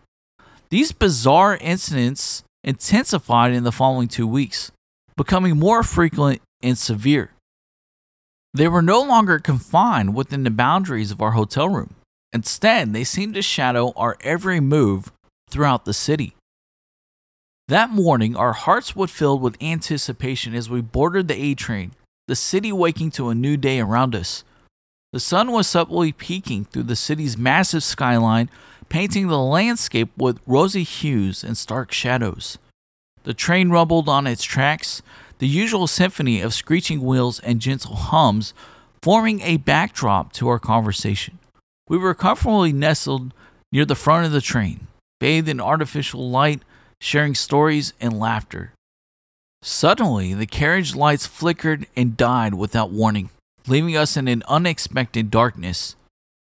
These 0.71 0.93
bizarre 0.93 1.57
incidents 1.57 2.45
intensified 2.69 3.51
in 3.55 3.65
the 3.65 3.73
following 3.73 4.09
two 4.09 4.27
weeks, 4.27 4.71
becoming 5.17 5.59
more 5.59 5.83
frequent 5.83 6.43
and 6.63 6.77
severe. 6.77 7.31
They 8.53 8.69
were 8.69 8.83
no 8.83 9.01
longer 9.01 9.39
confined 9.39 10.15
within 10.15 10.45
the 10.45 10.51
boundaries 10.51 11.11
of 11.11 11.23
our 11.23 11.31
hotel 11.31 11.71
room. 11.71 11.95
Instead, 12.31 12.93
they 12.93 13.05
seemed 13.05 13.33
to 13.35 13.43
shadow 13.43 13.95
our 13.97 14.19
every 14.21 14.61
move 14.61 15.11
throughout 15.49 15.87
the 15.87 15.95
city. 15.95 16.37
That 17.69 17.89
morning, 17.89 18.37
our 18.37 18.53
hearts 18.53 18.95
were 18.95 19.07
filled 19.07 19.41
with 19.41 19.63
anticipation 19.63 20.55
as 20.55 20.69
we 20.69 20.83
boarded 20.83 21.27
the 21.29 21.41
A 21.41 21.55
train, 21.55 21.93
the 22.27 22.37
city 22.37 22.71
waking 22.71 23.13
to 23.13 23.31
a 23.31 23.35
new 23.35 23.57
day 23.57 23.81
around 23.81 24.15
us. 24.15 24.45
The 25.15 25.21
sun 25.21 25.53
was 25.53 25.67
subtly 25.67 26.13
peeking 26.13 26.67
through 26.67 26.83
the 26.83 26.97
city's 26.97 27.39
massive 27.39 27.83
skyline, 27.83 28.51
painting 28.89 29.29
the 29.29 29.39
landscape 29.39 30.11
with 30.17 30.41
rosy 30.47 30.83
hues 30.83 31.45
and 31.45 31.57
stark 31.57 31.93
shadows. 31.93 32.59
The 33.25 33.35
train 33.35 33.71
rumbled 33.71 34.09
on 34.09 34.27
its 34.27 34.43
tracks, 34.43 35.03
the 35.39 35.49
usual 35.49 35.87
symphony 35.87 36.41
of 36.41 36.55
screeching 36.55 37.03
wheels 37.03 37.41
and 37.41 37.61
gentle 37.61 37.95
hums 37.95 38.55
forming 39.03 39.41
a 39.43 39.59
backdrop 39.59 40.33
to 40.35 40.49
our 40.49 40.59
conversation. 40.59 41.39
We 41.89 41.99
were 41.99 42.15
comfortably 42.15 42.73
nestled 42.73 43.33
near 43.71 43.85
the 43.85 43.95
front 43.95 44.27
of 44.27 44.33
the 44.33 44.41
train, 44.41 44.89
bathed 45.21 45.49
in 45.49 45.61
artificial 45.61 46.29
light 46.29 46.63
sharing 47.01 47.35
stories 47.35 47.93
and 48.01 48.19
laughter. 48.19 48.73
Suddenly, 49.63 50.35
the 50.35 50.47
carriage 50.47 50.95
lights 50.95 51.27
flickered 51.27 51.87
and 51.97 52.17
died 52.17 52.55
without 52.55 52.91
warning, 52.91 53.31
leaving 53.67 53.97
us 53.97 54.17
in 54.17 54.29
an 54.29 54.43
unexpected 54.49 55.31
darkness. 55.31 55.97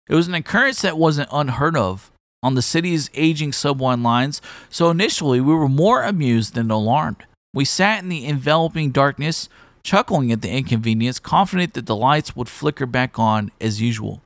It 0.08 0.14
was 0.14 0.28
an 0.28 0.34
occurrence 0.34 0.82
that 0.82 0.98
wasn't 0.98 1.28
unheard 1.32 1.76
of 1.76 2.10
on 2.44 2.54
the 2.54 2.62
city's 2.62 3.10
aging 3.14 3.52
subway 3.52 3.96
lines, 3.96 4.40
so 4.70 4.90
initially 4.90 5.40
we 5.40 5.54
were 5.54 5.68
more 5.68 6.02
amused 6.02 6.54
than 6.54 6.70
alarmed. 6.70 7.24
We 7.52 7.64
sat 7.64 8.02
in 8.02 8.08
the 8.08 8.26
enveloping 8.26 8.90
darkness, 8.90 9.48
chuckling 9.82 10.30
at 10.30 10.42
the 10.42 10.50
inconvenience, 10.50 11.18
confident 11.18 11.74
that 11.74 11.86
the 11.86 11.96
lights 11.96 12.36
would 12.36 12.48
flicker 12.48 12.86
back 12.86 13.18
on 13.18 13.50
as 13.60 13.80
usual. 13.80 14.20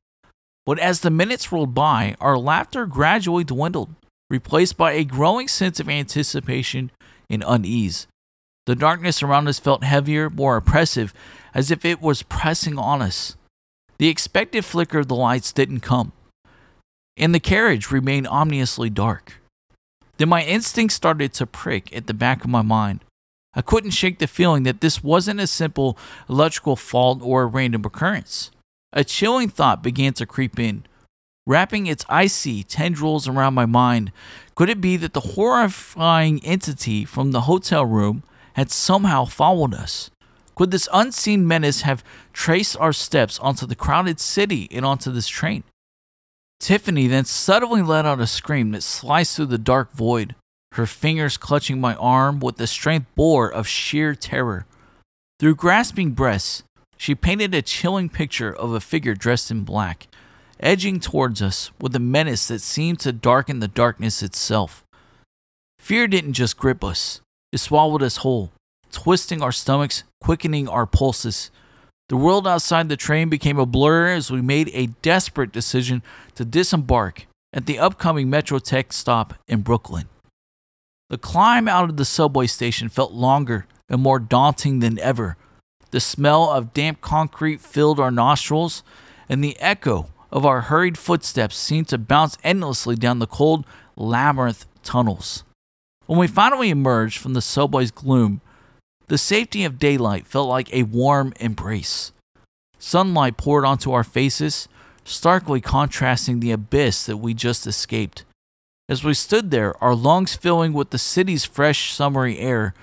But 0.67 0.79
as 0.79 1.01
the 1.01 1.11
minutes 1.11 1.51
rolled 1.51 1.75
by, 1.75 2.17
our 2.21 2.37
laughter 2.37 2.85
gradually 2.85 3.45
dwindled 3.45 3.95
replaced 4.31 4.77
by 4.77 4.93
a 4.93 5.05
growing 5.05 5.49
sense 5.49 5.81
of 5.81 5.89
anticipation 5.89 6.91
and 7.31 7.45
unease. 7.47 8.07
The 8.67 8.75
darkness 8.75 9.23
around 9.23 9.49
us 9.49 9.59
felt 9.59 9.83
heavier, 9.83 10.29
more 10.29 10.57
oppressive, 10.57 11.15
as 11.55 11.71
if 11.71 11.85
it 11.85 12.03
was 12.03 12.23
pressing 12.23 12.79
on 12.79 13.01
us. 13.01 13.37
The 13.99 14.09
expected 14.09 14.65
flicker 14.65 14.99
of 14.99 15.09
the 15.09 15.17
lights 15.17 15.53
didn't 15.53 15.81
come, 15.81 16.13
and 17.19 17.35
the 17.35 17.41
carriage 17.41 17.91
remained 17.91 18.29
ominously 18.29 18.91
dark. 18.91 19.35
Then 20.17 20.29
my 20.29 20.43
instincts 20.43 20.95
started 20.95 21.33
to 21.35 21.47
prick 21.47 21.95
at 21.95 22.07
the 22.07 22.15
back 22.15 22.45
of 22.45 22.51
my 22.51 22.63
mind. 22.63 23.01
I 23.55 23.63
couldn't 23.63 23.91
shake 23.91 24.19
the 24.19 24.27
feeling 24.27 24.63
that 24.65 24.81
this 24.81 25.03
wasn't 25.03 25.41
a 25.41 25.47
simple 25.47 25.99
electrical 26.29 26.77
fault 26.77 27.21
or 27.23 27.43
a 27.43 27.47
random 27.47 27.85
occurrence. 27.85 28.51
A 28.93 29.05
chilling 29.05 29.49
thought 29.49 29.83
began 29.83 30.13
to 30.15 30.27
creep 30.27 30.59
in 30.59 30.85
wrapping 31.49 31.87
its 31.87 32.05
icy 32.11 32.63
tendrils 32.63 33.27
around 33.27 33.55
my 33.55 33.65
mind. 33.65 34.13
Could 34.55 34.69
it 34.69 34.83
be 34.83 34.99
that 34.99 35.15
the 35.15 35.33
horrifying 35.33 36.45
entity 36.45 37.07
from 37.07 37.33
the 37.33 37.43
hotel 37.43 37.87
room 37.87 38.23
had 38.53 38.71
somehow 38.71 39.25
followed 39.25 39.73
us? 39.73 40.11
Could 40.55 40.71
this 40.71 40.89
unseen 40.93 41.49
menace 41.49 41.83
have 41.83 42.05
traced 42.35 42.77
our 42.79 42.93
steps 42.93 43.39
onto 43.39 43.67
the 43.67 43.75
crowded 43.75 44.21
city 44.21 44.69
and 44.71 44.85
onto 44.85 45.11
this 45.11 45.27
train? 45.27 45.65
Tiffany 46.61 47.07
then 47.07 47.25
suddenly 47.25 47.83
let 47.83 48.05
out 48.05 48.21
a 48.21 48.27
scream 48.27 48.73
that 48.73 48.83
sliced 48.83 49.37
through 49.37 49.47
the 49.47 49.59
dark 49.59 49.93
void, 49.93 50.35
her 50.73 50.87
fingers 50.87 51.37
clutching 51.37 51.81
my 51.81 51.95
arm 51.95 52.41
with 52.41 52.57
the 52.57 52.67
strength 52.67 53.07
bore 53.15 53.49
of 53.49 53.69
sheer 53.69 54.15
terror. 54.15 54.67
Through 55.39 55.55
grasping 55.55 56.11
breaths, 56.13 56.63
she 56.97 57.15
painted 57.15 57.55
a 57.55 57.63
chilling 57.63 58.09
picture 58.09 58.53
of 58.53 58.73
a 58.73 58.81
figure 58.81 59.15
dressed 59.15 59.51
in 59.51 59.63
black, 59.63 60.09
edging 60.59 60.99
towards 60.99 61.41
us 61.41 61.71
with 61.81 61.95
a 61.95 62.01
menace 62.01 62.49
that 62.49 62.61
seemed 62.61 62.99
to 63.01 63.13
darken 63.13 63.61
the 63.61 63.69
darkness 63.69 64.23
itself. 64.23 64.85
Fear 65.79 66.09
didn't 66.09 66.33
just 66.33 66.59
grip 66.59 66.83
us, 66.83 67.21
it 67.53 67.59
swallowed 67.59 68.03
us 68.03 68.19
whole, 68.19 68.51
twisting 68.91 69.43
our 69.43 69.53
stomachs, 69.53 70.03
quickening 70.21 70.69
our 70.69 70.87
pulses. 70.87 71.51
The 72.09 72.17
world 72.17 72.49
outside 72.49 72.89
the 72.89 72.97
train 72.97 73.29
became 73.29 73.59
a 73.59 73.67
blur 73.67 74.09
as 74.09 74.31
we 74.31 74.41
made 74.41 74.71
a 74.73 74.87
desperate 75.03 75.53
decision 75.53 76.03
to 76.37 76.45
disembark 76.45 77.27
at 77.53 77.67
the 77.67 77.79
upcoming 77.79 78.29
Metrotech 78.29 78.93
stop 78.93 79.35
in 79.47 79.61
Brooklyn. 79.61 80.09
The 81.11 81.19
climb 81.19 81.69
out 81.69 81.91
of 81.91 81.97
the 81.99 82.07
subway 82.07 82.47
station 82.47 82.89
felt 82.89 83.13
longer 83.13 83.67
and 83.91 84.01
more 84.01 84.19
daunting 84.19 84.79
than 84.79 84.99
ever. 85.01 85.37
The 85.91 86.01
smell 86.01 86.51
of 86.51 86.75
damp 86.75 87.01
concrete 87.01 87.61
filled 87.61 88.01
our 88.01 88.11
nostrils, 88.11 88.83
and 89.29 89.43
the 89.43 89.59
echo 89.59 90.09
of 90.31 90.45
our 90.45 90.63
hurried 90.63 90.99
footsteps 90.99 91.57
seemed 91.57 91.89
to 91.89 91.99
bounce 91.99 92.37
endlessly 92.43 92.95
down 92.95 93.19
the 93.19 93.27
cold 93.27 93.67
labyrinth 93.97 94.67
tunnels. 94.83 95.45
When 96.07 96.19
we 96.19 96.27
finally 96.27 96.71
emerged 96.71 97.19
from 97.19 97.35
the 97.35 97.43
subway's 97.43 97.91
gloom, 97.91 98.41
the 99.09 99.19
safety 99.19 99.65
of 99.65 99.79
daylight 99.79 100.27
felt 100.27 100.49
like 100.49 100.73
a 100.73 100.85
warm 100.85 101.33
embrace. 101.41 102.13
Sunlight 102.79 103.37
poured 103.37 103.65
onto 103.65 103.93
our 103.93 104.05
faces, 104.05 104.69
starkly 105.05 105.61
contrasting 105.61 106.41
the 106.41 106.53
abyss 106.53 107.07
that 107.07 107.17
we 107.17 107.35
just 107.35 107.67
escaped. 107.67 108.25
As 108.89 109.05
we 109.05 109.15
stood 109.15 109.51
there, 109.51 109.83
our 109.83 109.95
lungs 109.95 110.37
filling 110.37 110.73
with 110.73 110.91
the 110.91 110.99
city's 110.99 111.45
fresh 111.45 111.93
summery 111.93 112.39
air, 112.39 112.75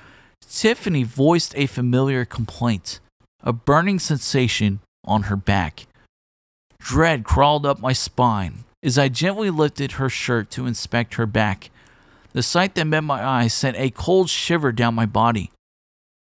Tiffany 0.48 1.04
voiced 1.04 1.56
a 1.56 1.66
familiar 1.66 2.26
complaint, 2.26 3.00
a 3.42 3.54
burning 3.54 4.00
sensation 4.00 4.80
on 5.04 5.24
her 5.24 5.36
back. 5.36 5.88
Dread 6.80 7.24
crawled 7.24 7.66
up 7.66 7.80
my 7.80 7.94
spine 7.94 8.66
as 8.84 9.00
I 9.00 9.10
gently 9.10 9.50
lifted 9.50 9.94
her 9.94 10.10
shirt 10.10 10.52
to 10.52 10.68
inspect 10.68 11.16
her 11.16 11.26
back. 11.26 11.72
The 12.34 12.44
sight 12.44 12.76
that 12.76 12.86
met 12.86 13.04
my 13.04 13.24
eyes 13.26 13.54
sent 13.54 13.78
a 13.78 13.90
cold 13.90 14.30
shiver 14.30 14.72
down 14.72 14.94
my 14.94 15.08
body. 15.08 15.50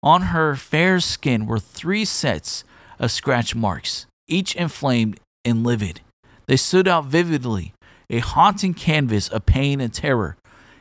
On 0.03 0.23
her 0.23 0.57
fair 0.57 0.99
skin 1.01 1.47
were 1.47 1.59
three 1.59 2.05
sets 2.05 2.65
of 2.99 3.11
scratch 3.11 3.55
marks, 3.55 4.07
each 4.29 4.55
inflamed 4.57 5.21
and 5.45 5.63
livid. 5.63 6.01
They 6.47 6.57
stood 6.57 6.89
out 6.89 7.05
vividly, 7.05 7.75
a 8.09 8.21
haunting 8.21 8.75
canvas 8.75 9.29
of 9.29 9.47
pain 9.47 9.81
and 9.81 9.93
terror. 9.93 10.37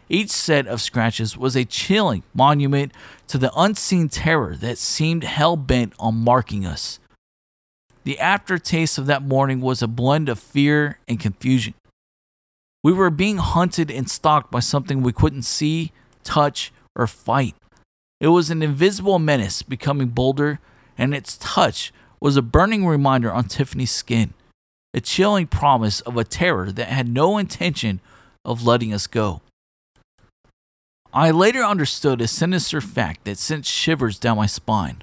Each 0.08 0.32
set 0.32 0.66
of 0.68 0.82
scratches 0.82 1.38
was 1.38 1.56
a 1.56 1.66
chilling 1.66 2.24
monument 2.34 2.94
to 3.28 3.38
the 3.38 3.52
unseen 3.56 4.10
terror 4.10 4.56
that 4.56 4.78
seemed 4.78 5.24
hell 5.24 5.56
bent 5.56 5.94
on 6.00 6.16
marking 6.16 6.66
us. 6.66 7.00
The 8.06 8.20
aftertaste 8.20 8.98
of 8.98 9.06
that 9.06 9.22
morning 9.22 9.62
was 9.62 9.84
a 9.84 9.88
blend 9.88 10.30
of 10.30 10.40
fear 10.40 10.98
and 11.08 11.20
confusion. 11.20 11.76
We 12.84 12.94
were 12.94 13.12
being 13.12 13.38
hunted 13.38 13.92
and 13.92 14.10
stalked 14.10 14.50
by 14.50 14.62
something 14.62 15.04
we 15.04 15.12
couldn't 15.14 15.44
see, 15.44 15.92
touch, 16.24 16.72
or 16.96 17.06
fight. 17.06 17.54
It 18.20 18.28
was 18.28 18.50
an 18.50 18.62
invisible 18.62 19.20
menace 19.20 19.62
becoming 19.62 20.10
bolder, 20.10 20.60
and 20.98 21.14
its 21.14 21.38
touch 21.38 21.94
was 22.20 22.36
a 22.36 22.42
burning 22.42 22.86
reminder 22.86 23.32
on 23.32 23.46
Tiffany's 23.46 23.92
skin, 23.92 24.34
a 24.94 25.00
chilling 25.00 25.48
promise 25.48 26.02
of 26.02 26.18
a 26.18 26.24
terror 26.24 26.72
that 26.72 26.90
had 26.90 27.08
no 27.08 27.38
intention 27.38 28.02
of 28.44 28.66
letting 28.66 28.94
us 28.94 29.08
go. 29.08 29.42
I 31.14 31.32
later 31.32 31.64
understood 31.64 32.22
a 32.22 32.28
sinister 32.28 32.82
fact 32.82 33.26
that 33.26 33.38
sent 33.38 33.66
shivers 33.66 34.20
down 34.20 34.38
my 34.38 34.46
spine. 34.46 35.02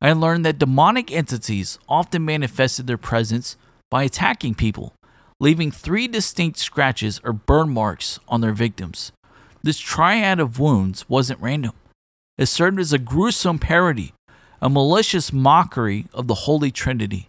I 0.00 0.12
learned 0.12 0.44
that 0.44 0.58
demonic 0.58 1.10
entities 1.10 1.78
often 1.88 2.24
manifested 2.24 2.86
their 2.86 2.98
presence 2.98 3.56
by 3.90 4.04
attacking 4.04 4.54
people 4.54 4.92
leaving 5.38 5.70
three 5.70 6.08
distinct 6.08 6.58
scratches 6.58 7.20
or 7.22 7.32
burn 7.32 7.68
marks 7.68 8.18
on 8.28 8.40
their 8.40 8.52
victims. 8.52 9.12
This 9.62 9.78
triad 9.78 10.40
of 10.40 10.58
wounds 10.58 11.08
wasn't 11.08 11.40
random. 11.40 11.72
It 12.38 12.46
served 12.46 12.78
as 12.78 12.92
a 12.92 12.98
gruesome 12.98 13.58
parody, 13.58 14.12
a 14.60 14.68
malicious 14.68 15.32
mockery 15.32 16.06
of 16.12 16.26
the 16.26 16.34
Holy 16.34 16.70
Trinity. 16.70 17.28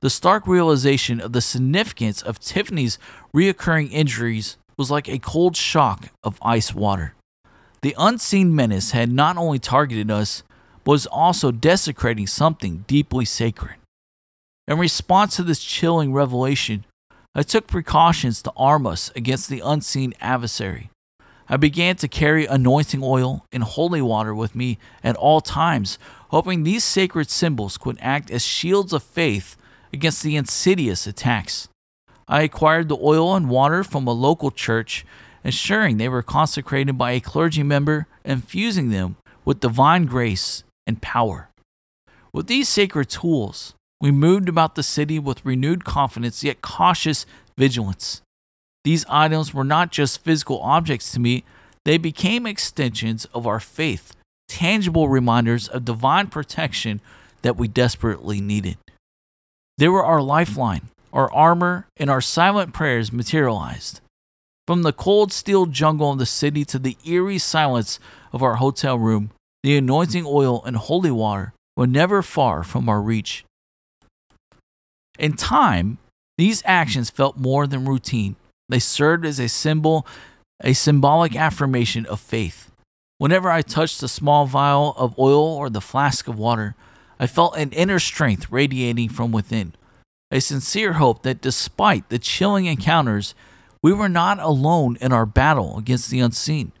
The 0.00 0.10
stark 0.10 0.46
realization 0.46 1.20
of 1.20 1.32
the 1.32 1.40
significance 1.40 2.22
of 2.22 2.38
Tiffany's 2.38 2.98
reoccurring 3.34 3.90
injuries 3.92 4.56
was 4.76 4.90
like 4.90 5.08
a 5.08 5.18
cold 5.18 5.56
shock 5.56 6.08
of 6.22 6.38
ice 6.40 6.74
water. 6.74 7.14
The 7.82 7.94
unseen 7.98 8.54
menace 8.54 8.92
had 8.92 9.10
not 9.10 9.36
only 9.36 9.58
targeted 9.58 10.10
us, 10.10 10.42
but 10.84 10.92
was 10.92 11.06
also 11.06 11.50
desecrating 11.50 12.26
something 12.26 12.84
deeply 12.86 13.24
sacred. 13.24 13.76
In 14.66 14.78
response 14.78 15.36
to 15.36 15.42
this 15.42 15.62
chilling 15.62 16.12
revelation, 16.12 16.84
I 17.34 17.42
took 17.42 17.66
precautions 17.66 18.40
to 18.42 18.52
arm 18.56 18.86
us 18.86 19.10
against 19.14 19.48
the 19.48 19.62
unseen 19.64 20.14
adversary. 20.20 20.90
I 21.48 21.56
began 21.56 21.96
to 21.96 22.08
carry 22.08 22.44
anointing 22.44 23.00
oil 23.02 23.44
and 23.52 23.62
holy 23.62 24.02
water 24.02 24.34
with 24.34 24.54
me 24.54 24.78
at 25.02 25.16
all 25.16 25.40
times, 25.40 25.98
hoping 26.28 26.62
these 26.62 26.84
sacred 26.84 27.30
symbols 27.30 27.78
could 27.78 27.98
act 28.00 28.30
as 28.30 28.44
shields 28.44 28.92
of 28.92 29.02
faith 29.02 29.56
against 29.92 30.22
the 30.22 30.36
insidious 30.36 31.06
attacks. 31.06 31.68
I 32.28 32.42
acquired 32.42 32.90
the 32.90 32.98
oil 33.00 33.34
and 33.34 33.48
water 33.48 33.82
from 33.82 34.06
a 34.06 34.12
local 34.12 34.50
church, 34.50 35.06
ensuring 35.42 35.96
they 35.96 36.10
were 36.10 36.22
consecrated 36.22 36.98
by 36.98 37.12
a 37.12 37.20
clergy 37.20 37.62
member, 37.62 38.06
infusing 38.24 38.90
them 38.90 39.16
with 39.46 39.60
divine 39.60 40.04
grace 40.04 40.64
and 40.86 41.00
power. 41.00 41.48
With 42.30 42.46
these 42.46 42.68
sacred 42.68 43.08
tools, 43.08 43.74
we 44.02 44.10
moved 44.10 44.50
about 44.50 44.74
the 44.74 44.82
city 44.82 45.18
with 45.18 45.44
renewed 45.46 45.84
confidence, 45.84 46.44
yet 46.44 46.60
cautious 46.60 47.24
vigilance. 47.56 48.20
These 48.88 49.04
items 49.10 49.52
were 49.52 49.64
not 49.64 49.92
just 49.92 50.24
physical 50.24 50.62
objects 50.62 51.12
to 51.12 51.20
me, 51.20 51.44
they 51.84 51.98
became 51.98 52.46
extensions 52.46 53.26
of 53.34 53.46
our 53.46 53.60
faith, 53.60 54.16
tangible 54.48 55.10
reminders 55.10 55.68
of 55.68 55.84
divine 55.84 56.28
protection 56.28 57.02
that 57.42 57.58
we 57.58 57.68
desperately 57.68 58.40
needed. 58.40 58.78
They 59.76 59.88
were 59.88 60.02
our 60.02 60.22
lifeline, 60.22 60.88
our 61.12 61.30
armor, 61.34 61.86
and 61.98 62.08
our 62.08 62.22
silent 62.22 62.72
prayers 62.72 63.12
materialized. 63.12 64.00
From 64.66 64.84
the 64.84 64.94
cold 64.94 65.34
steel 65.34 65.66
jungle 65.66 66.12
of 66.12 66.18
the 66.18 66.24
city 66.24 66.64
to 66.64 66.78
the 66.78 66.96
eerie 67.04 67.36
silence 67.36 68.00
of 68.32 68.42
our 68.42 68.54
hotel 68.54 68.98
room, 68.98 69.32
the 69.62 69.76
anointing 69.76 70.24
oil 70.26 70.64
and 70.64 70.76
holy 70.76 71.10
water 71.10 71.52
were 71.76 71.86
never 71.86 72.22
far 72.22 72.64
from 72.64 72.88
our 72.88 73.02
reach. 73.02 73.44
In 75.18 75.34
time, 75.34 75.98
these 76.38 76.62
actions 76.64 77.10
felt 77.10 77.36
more 77.36 77.66
than 77.66 77.84
routine. 77.84 78.36
They 78.68 78.78
served 78.78 79.24
as 79.24 79.38
a 79.38 79.48
symbol, 79.48 80.06
a 80.62 80.72
symbolic 80.72 81.34
affirmation 81.34 82.06
of 82.06 82.20
faith. 82.20 82.70
Whenever 83.18 83.50
I 83.50 83.62
touched 83.62 84.00
the 84.00 84.08
small 84.08 84.46
vial 84.46 84.94
of 84.96 85.18
oil 85.18 85.42
or 85.42 85.70
the 85.70 85.80
flask 85.80 86.28
of 86.28 86.38
water, 86.38 86.74
I 87.18 87.26
felt 87.26 87.56
an 87.56 87.72
inner 87.72 87.98
strength 87.98 88.50
radiating 88.50 89.08
from 89.08 89.32
within, 89.32 89.74
a 90.30 90.40
sincere 90.40 90.94
hope 90.94 91.22
that 91.22 91.40
despite 91.40 92.08
the 92.08 92.18
chilling 92.18 92.66
encounters, 92.66 93.34
we 93.82 93.92
were 93.92 94.08
not 94.08 94.38
alone 94.38 94.96
in 95.00 95.12
our 95.12 95.26
battle 95.26 95.78
against 95.78 96.10
the 96.10 96.20
unseen. 96.20 96.72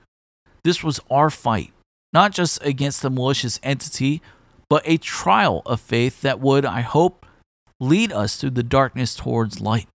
This 0.62 0.84
was 0.84 1.00
our 1.10 1.30
fight, 1.30 1.72
not 2.12 2.32
just 2.32 2.64
against 2.64 3.02
the 3.02 3.10
malicious 3.10 3.58
entity, 3.62 4.22
but 4.68 4.82
a 4.84 4.98
trial 4.98 5.62
of 5.64 5.80
faith 5.80 6.20
that 6.22 6.40
would, 6.40 6.64
I 6.64 6.82
hope, 6.82 7.26
lead 7.80 8.12
us 8.12 8.36
through 8.36 8.50
the 8.50 8.62
darkness 8.62 9.16
towards 9.16 9.60
light. 9.60 9.88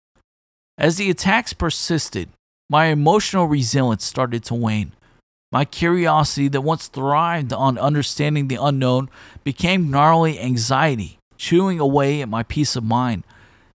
As 0.77 0.97
the 0.97 1.09
attacks 1.09 1.53
persisted, 1.53 2.29
my 2.69 2.85
emotional 2.85 3.47
resilience 3.47 4.05
started 4.05 4.43
to 4.45 4.55
wane. 4.55 4.93
My 5.51 5.65
curiosity 5.65 6.47
that 6.47 6.61
once 6.61 6.87
thrived 6.87 7.51
on 7.51 7.77
understanding 7.77 8.47
the 8.47 8.59
unknown 8.61 9.09
became 9.43 9.91
gnarly 9.91 10.39
anxiety, 10.39 11.17
chewing 11.37 11.79
away 11.79 12.21
at 12.21 12.29
my 12.29 12.43
peace 12.43 12.75
of 12.75 12.83
mind. 12.85 13.23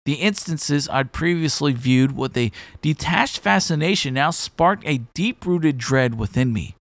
The 0.06 0.14
instances 0.14 0.88
I'd 0.88 1.12
previously 1.12 1.72
viewed 1.72 2.16
with 2.16 2.36
a 2.36 2.52
detached 2.80 3.40
fascination 3.40 4.14
now 4.14 4.30
sparked 4.30 4.84
a 4.86 5.02
deep 5.14 5.44
rooted 5.44 5.76
dread 5.76 6.18
within 6.18 6.52
me. 6.52 6.76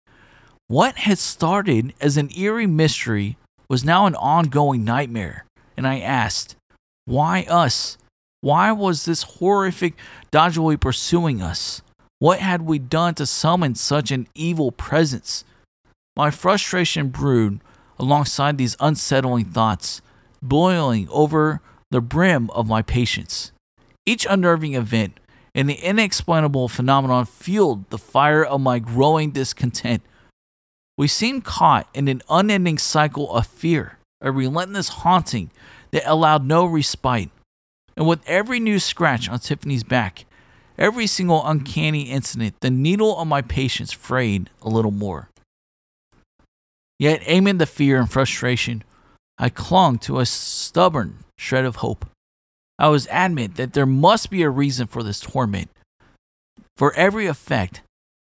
What 0.68 0.96
had 0.98 1.18
started 1.18 1.94
as 2.00 2.18
an 2.18 2.30
eerie 2.38 2.68
mystery 2.68 3.38
was 3.70 3.84
now 3.84 4.06
an 4.06 4.16
ongoing 4.16 4.86
nightmare, 4.86 5.46
and 5.76 5.88
I 5.88 6.00
asked, 6.00 6.56
why 7.06 7.46
us? 7.50 7.98
Why 8.46 8.72
was 8.72 9.06
this 9.06 9.24
horrific 9.24 9.96
Dajjali 10.32 10.80
pursuing 10.80 11.42
us? 11.42 11.82
What 12.20 12.38
had 12.38 12.62
we 12.62 12.78
done 12.78 13.16
to 13.16 13.26
summon 13.26 13.74
such 13.74 14.12
an 14.12 14.28
evil 14.36 14.72
presence? 14.72 15.44
My 16.16 16.30
frustration 16.30 17.10
brewed 17.10 17.60
alongside 17.98 18.60
these 18.60 18.78
unsettling 18.80 19.46
thoughts, 19.46 20.00
boiling 20.44 21.08
over 21.10 21.60
the 21.90 22.02
brim 22.02 22.52
of 22.52 22.68
my 22.68 22.84
patience. 22.84 23.52
Each 24.06 24.28
unnerving 24.30 24.76
event 24.76 25.20
and 25.56 25.68
the 25.68 25.84
inexplainable 25.84 26.68
phenomenon 26.68 27.26
fueled 27.26 27.90
the 27.90 27.98
fire 27.98 28.46
of 28.46 28.62
my 28.62 28.78
growing 28.78 29.32
discontent. 29.32 30.04
We 31.00 31.08
seemed 31.08 31.46
caught 31.46 31.88
in 31.96 32.08
an 32.08 32.22
unending 32.30 32.78
cycle 32.78 33.36
of 33.36 33.48
fear, 33.48 33.98
a 34.22 34.32
relentless 34.32 34.90
haunting 34.90 35.50
that 35.90 36.04
allowed 36.06 36.46
no 36.46 36.68
respite. 36.68 37.32
And 37.98 38.08
with 38.08 38.22
every 38.28 38.60
new 38.60 38.80
scratch 38.80 39.30
on 39.30 39.40
Tiffany's 39.40 39.84
back, 39.84 40.26
every 40.78 41.08
single 41.08 41.46
uncanny 41.46 42.04
incident, 42.04 42.56
the 42.60 42.70
needle 42.70 43.18
of 43.18 43.28
my 43.28 43.42
patience 43.42 43.92
frayed 43.92 44.50
a 44.62 44.70
little 44.70 44.92
more. 44.92 45.30
Yet, 47.00 47.24
amid 47.28 47.60
the 47.60 47.66
fear 47.66 48.00
and 48.00 48.12
frustration, 48.12 48.84
I 49.38 49.50
clung 49.50 49.98
to 50.00 50.20
a 50.20 50.26
stubborn 50.26 51.20
shred 51.38 51.66
of 51.66 51.78
hope. 51.78 52.06
I 52.80 52.88
was 52.90 53.08
adamant 53.08 53.56
that 53.56 53.74
there 53.74 53.86
must 53.86 54.30
be 54.30 54.44
a 54.44 54.50
reason 54.50 54.88
for 54.88 55.04
this 55.04 55.20
torment. 55.20 55.70
For 56.78 56.94
every 56.96 57.26
effect, 57.26 57.82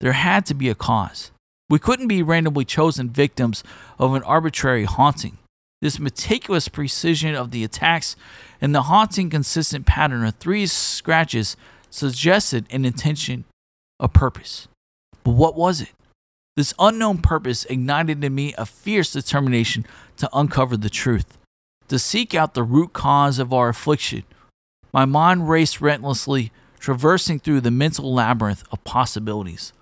there 0.02 0.14
had 0.14 0.46
to 0.48 0.54
be 0.54 0.70
a 0.70 0.76
cause. 0.76 1.32
We 1.70 1.80
couldn't 1.80 2.08
be 2.08 2.22
randomly 2.22 2.66
chosen 2.66 3.10
victims 3.10 3.64
of 3.98 4.14
an 4.14 4.24
arbitrary 4.24 4.84
haunting. 4.86 5.38
This 5.82 6.00
meticulous 6.00 6.68
precision 6.68 7.36
of 7.36 7.52
the 7.52 7.64
attacks 7.64 8.16
and 8.62 8.74
the 8.74 8.84
haunting 8.84 9.30
consistent 9.30 9.86
pattern 9.86 10.26
of 10.26 10.36
three 10.36 10.66
scratches 10.68 11.58
suggested 11.90 12.66
an 12.70 12.86
intention, 12.86 13.46
a 14.00 14.08
purpose. 14.08 14.68
But 15.24 15.32
what 15.32 15.56
was 15.56 15.82
it? 15.82 15.92
This 16.56 16.74
unknown 16.80 17.18
purpose 17.18 17.66
ignited 17.66 18.24
in 18.24 18.34
me 18.34 18.54
a 18.58 18.66
fierce 18.66 19.12
determination 19.12 19.86
to 20.18 20.30
uncover 20.32 20.78
the 20.78 20.90
truth, 20.90 21.38
to 21.90 22.00
seek 22.00 22.34
out 22.34 22.54
the 22.54 22.64
root 22.64 22.94
cause 22.94 23.40
of 23.40 23.52
our 23.52 23.70
affliction. 23.70 24.24
My 24.94 25.04
mind 25.04 25.50
raced 25.50 25.82
relentlessly, 25.82 26.54
traversing 26.80 27.40
through 27.40 27.62
the 27.62 27.72
mental 27.72 28.14
labyrinth 28.14 28.64
of 28.72 28.84
possibilities. 28.86 29.74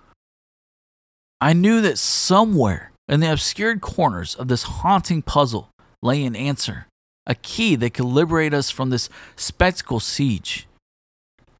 I 1.39 1.53
knew 1.53 1.81
that 1.81 1.99
somewhere 1.99 2.91
in 3.07 3.19
the 3.19 3.31
obscured 3.31 3.81
corners 3.81 4.33
of 4.33 4.47
this 4.47 4.63
haunting 4.63 5.21
puzzle 5.21 5.69
lay 6.03 6.23
an 6.25 6.35
answer, 6.35 6.87
a 7.25 7.35
key 7.35 7.75
that 7.77 7.93
could 7.93 8.05
liberate 8.05 8.53
us 8.53 8.69
from 8.69 8.89
this 8.89 9.09
spectacle 9.35 9.99
siege. 9.99 10.67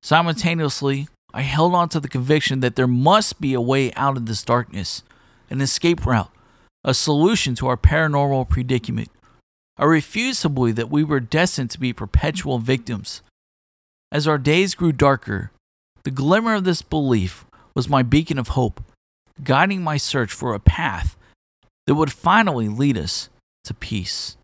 Simultaneously, 0.02 1.08
I 1.34 1.42
held 1.42 1.74
on 1.74 1.90
to 1.90 2.00
the 2.00 2.10
conviction 2.10 2.60
that 2.60 2.76
there 2.76 2.88
must 2.88 3.40
be 3.40 3.54
a 3.54 3.62
way 3.62 3.94
out 3.94 4.18
of 4.18 4.26
this 4.26 4.44
darkness, 4.44 5.04
an 5.50 5.62
escape 5.62 6.06
route, 6.06 6.32
a 6.84 6.94
solution 6.94 7.56
to 7.56 7.68
our 7.68 7.78
paranormal 7.78 8.50
predicament. 8.50 9.10
I 9.78 9.86
refused 9.86 10.42
to 10.44 10.50
believe 10.50 10.76
that 10.76 10.92
we 10.92 11.04
were 11.04 11.20
destined 11.20 11.72
to 11.72 11.80
be 11.80 11.94
perpetual 11.94 12.60
victims. 12.60 13.22
As 14.12 14.28
our 14.28 14.38
days 14.38 14.76
grew 14.76 14.92
darker, 14.92 15.52
the 16.04 16.12
glimmer 16.12 16.54
of 16.54 16.66
this 16.66 16.82
belief 16.82 17.46
was 17.74 17.90
my 17.90 18.04
beacon 18.04 18.38
of 18.38 18.50
hope, 18.50 18.84
guiding 19.44 19.82
my 19.82 19.98
search 19.98 20.32
for 20.32 20.54
a 20.54 20.60
path 20.60 21.18
that 21.88 21.96
would 21.96 22.12
finally 22.12 22.68
lead 22.68 22.98
us 22.98 23.30
to 23.64 23.74
peace. 23.74 24.38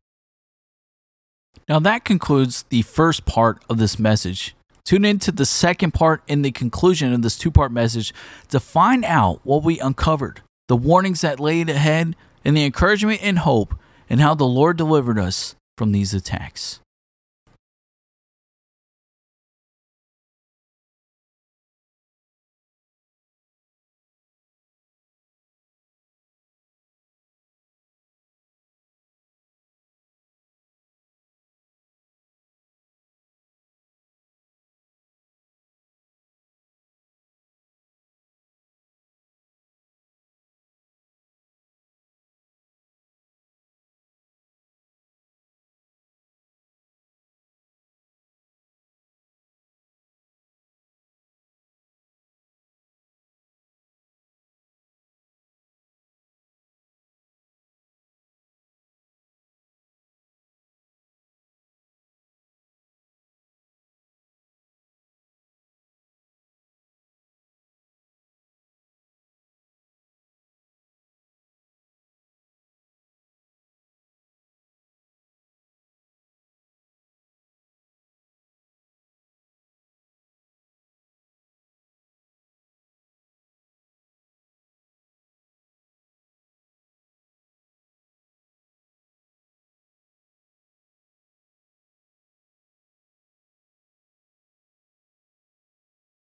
Now, 1.68 1.80
that 1.80 2.04
concludes 2.06 2.64
the 2.70 2.82
first 2.82 3.26
part 3.26 3.64
of 3.70 3.78
this 3.78 4.00
message. 4.00 4.56
Tune 4.86 5.06
in 5.06 5.20
to 5.20 5.32
the 5.32 5.46
second 5.46 5.94
part 5.94 6.24
in 6.28 6.42
the 6.42 6.52
conclusion 6.52 7.14
of 7.14 7.22
this 7.22 7.38
two 7.38 7.52
part 7.52 7.72
message 7.72 8.14
to 8.48 8.60
find 8.60 9.06
out 9.06 9.42
what 9.44 9.64
we 9.64 9.80
uncovered, 9.80 10.42
the 10.68 10.76
warnings 10.76 11.22
that 11.22 11.40
laid 11.40 11.70
ahead, 11.70 12.16
and 12.44 12.58
the 12.58 12.66
encouragement 12.66 13.20
and 13.22 13.40
hope, 13.40 13.76
and 14.10 14.20
how 14.20 14.34
the 14.34 14.48
Lord 14.48 14.78
delivered 14.78 15.20
us 15.20 15.56
from 15.78 15.92
these 15.92 16.14
attacks. 16.14 16.80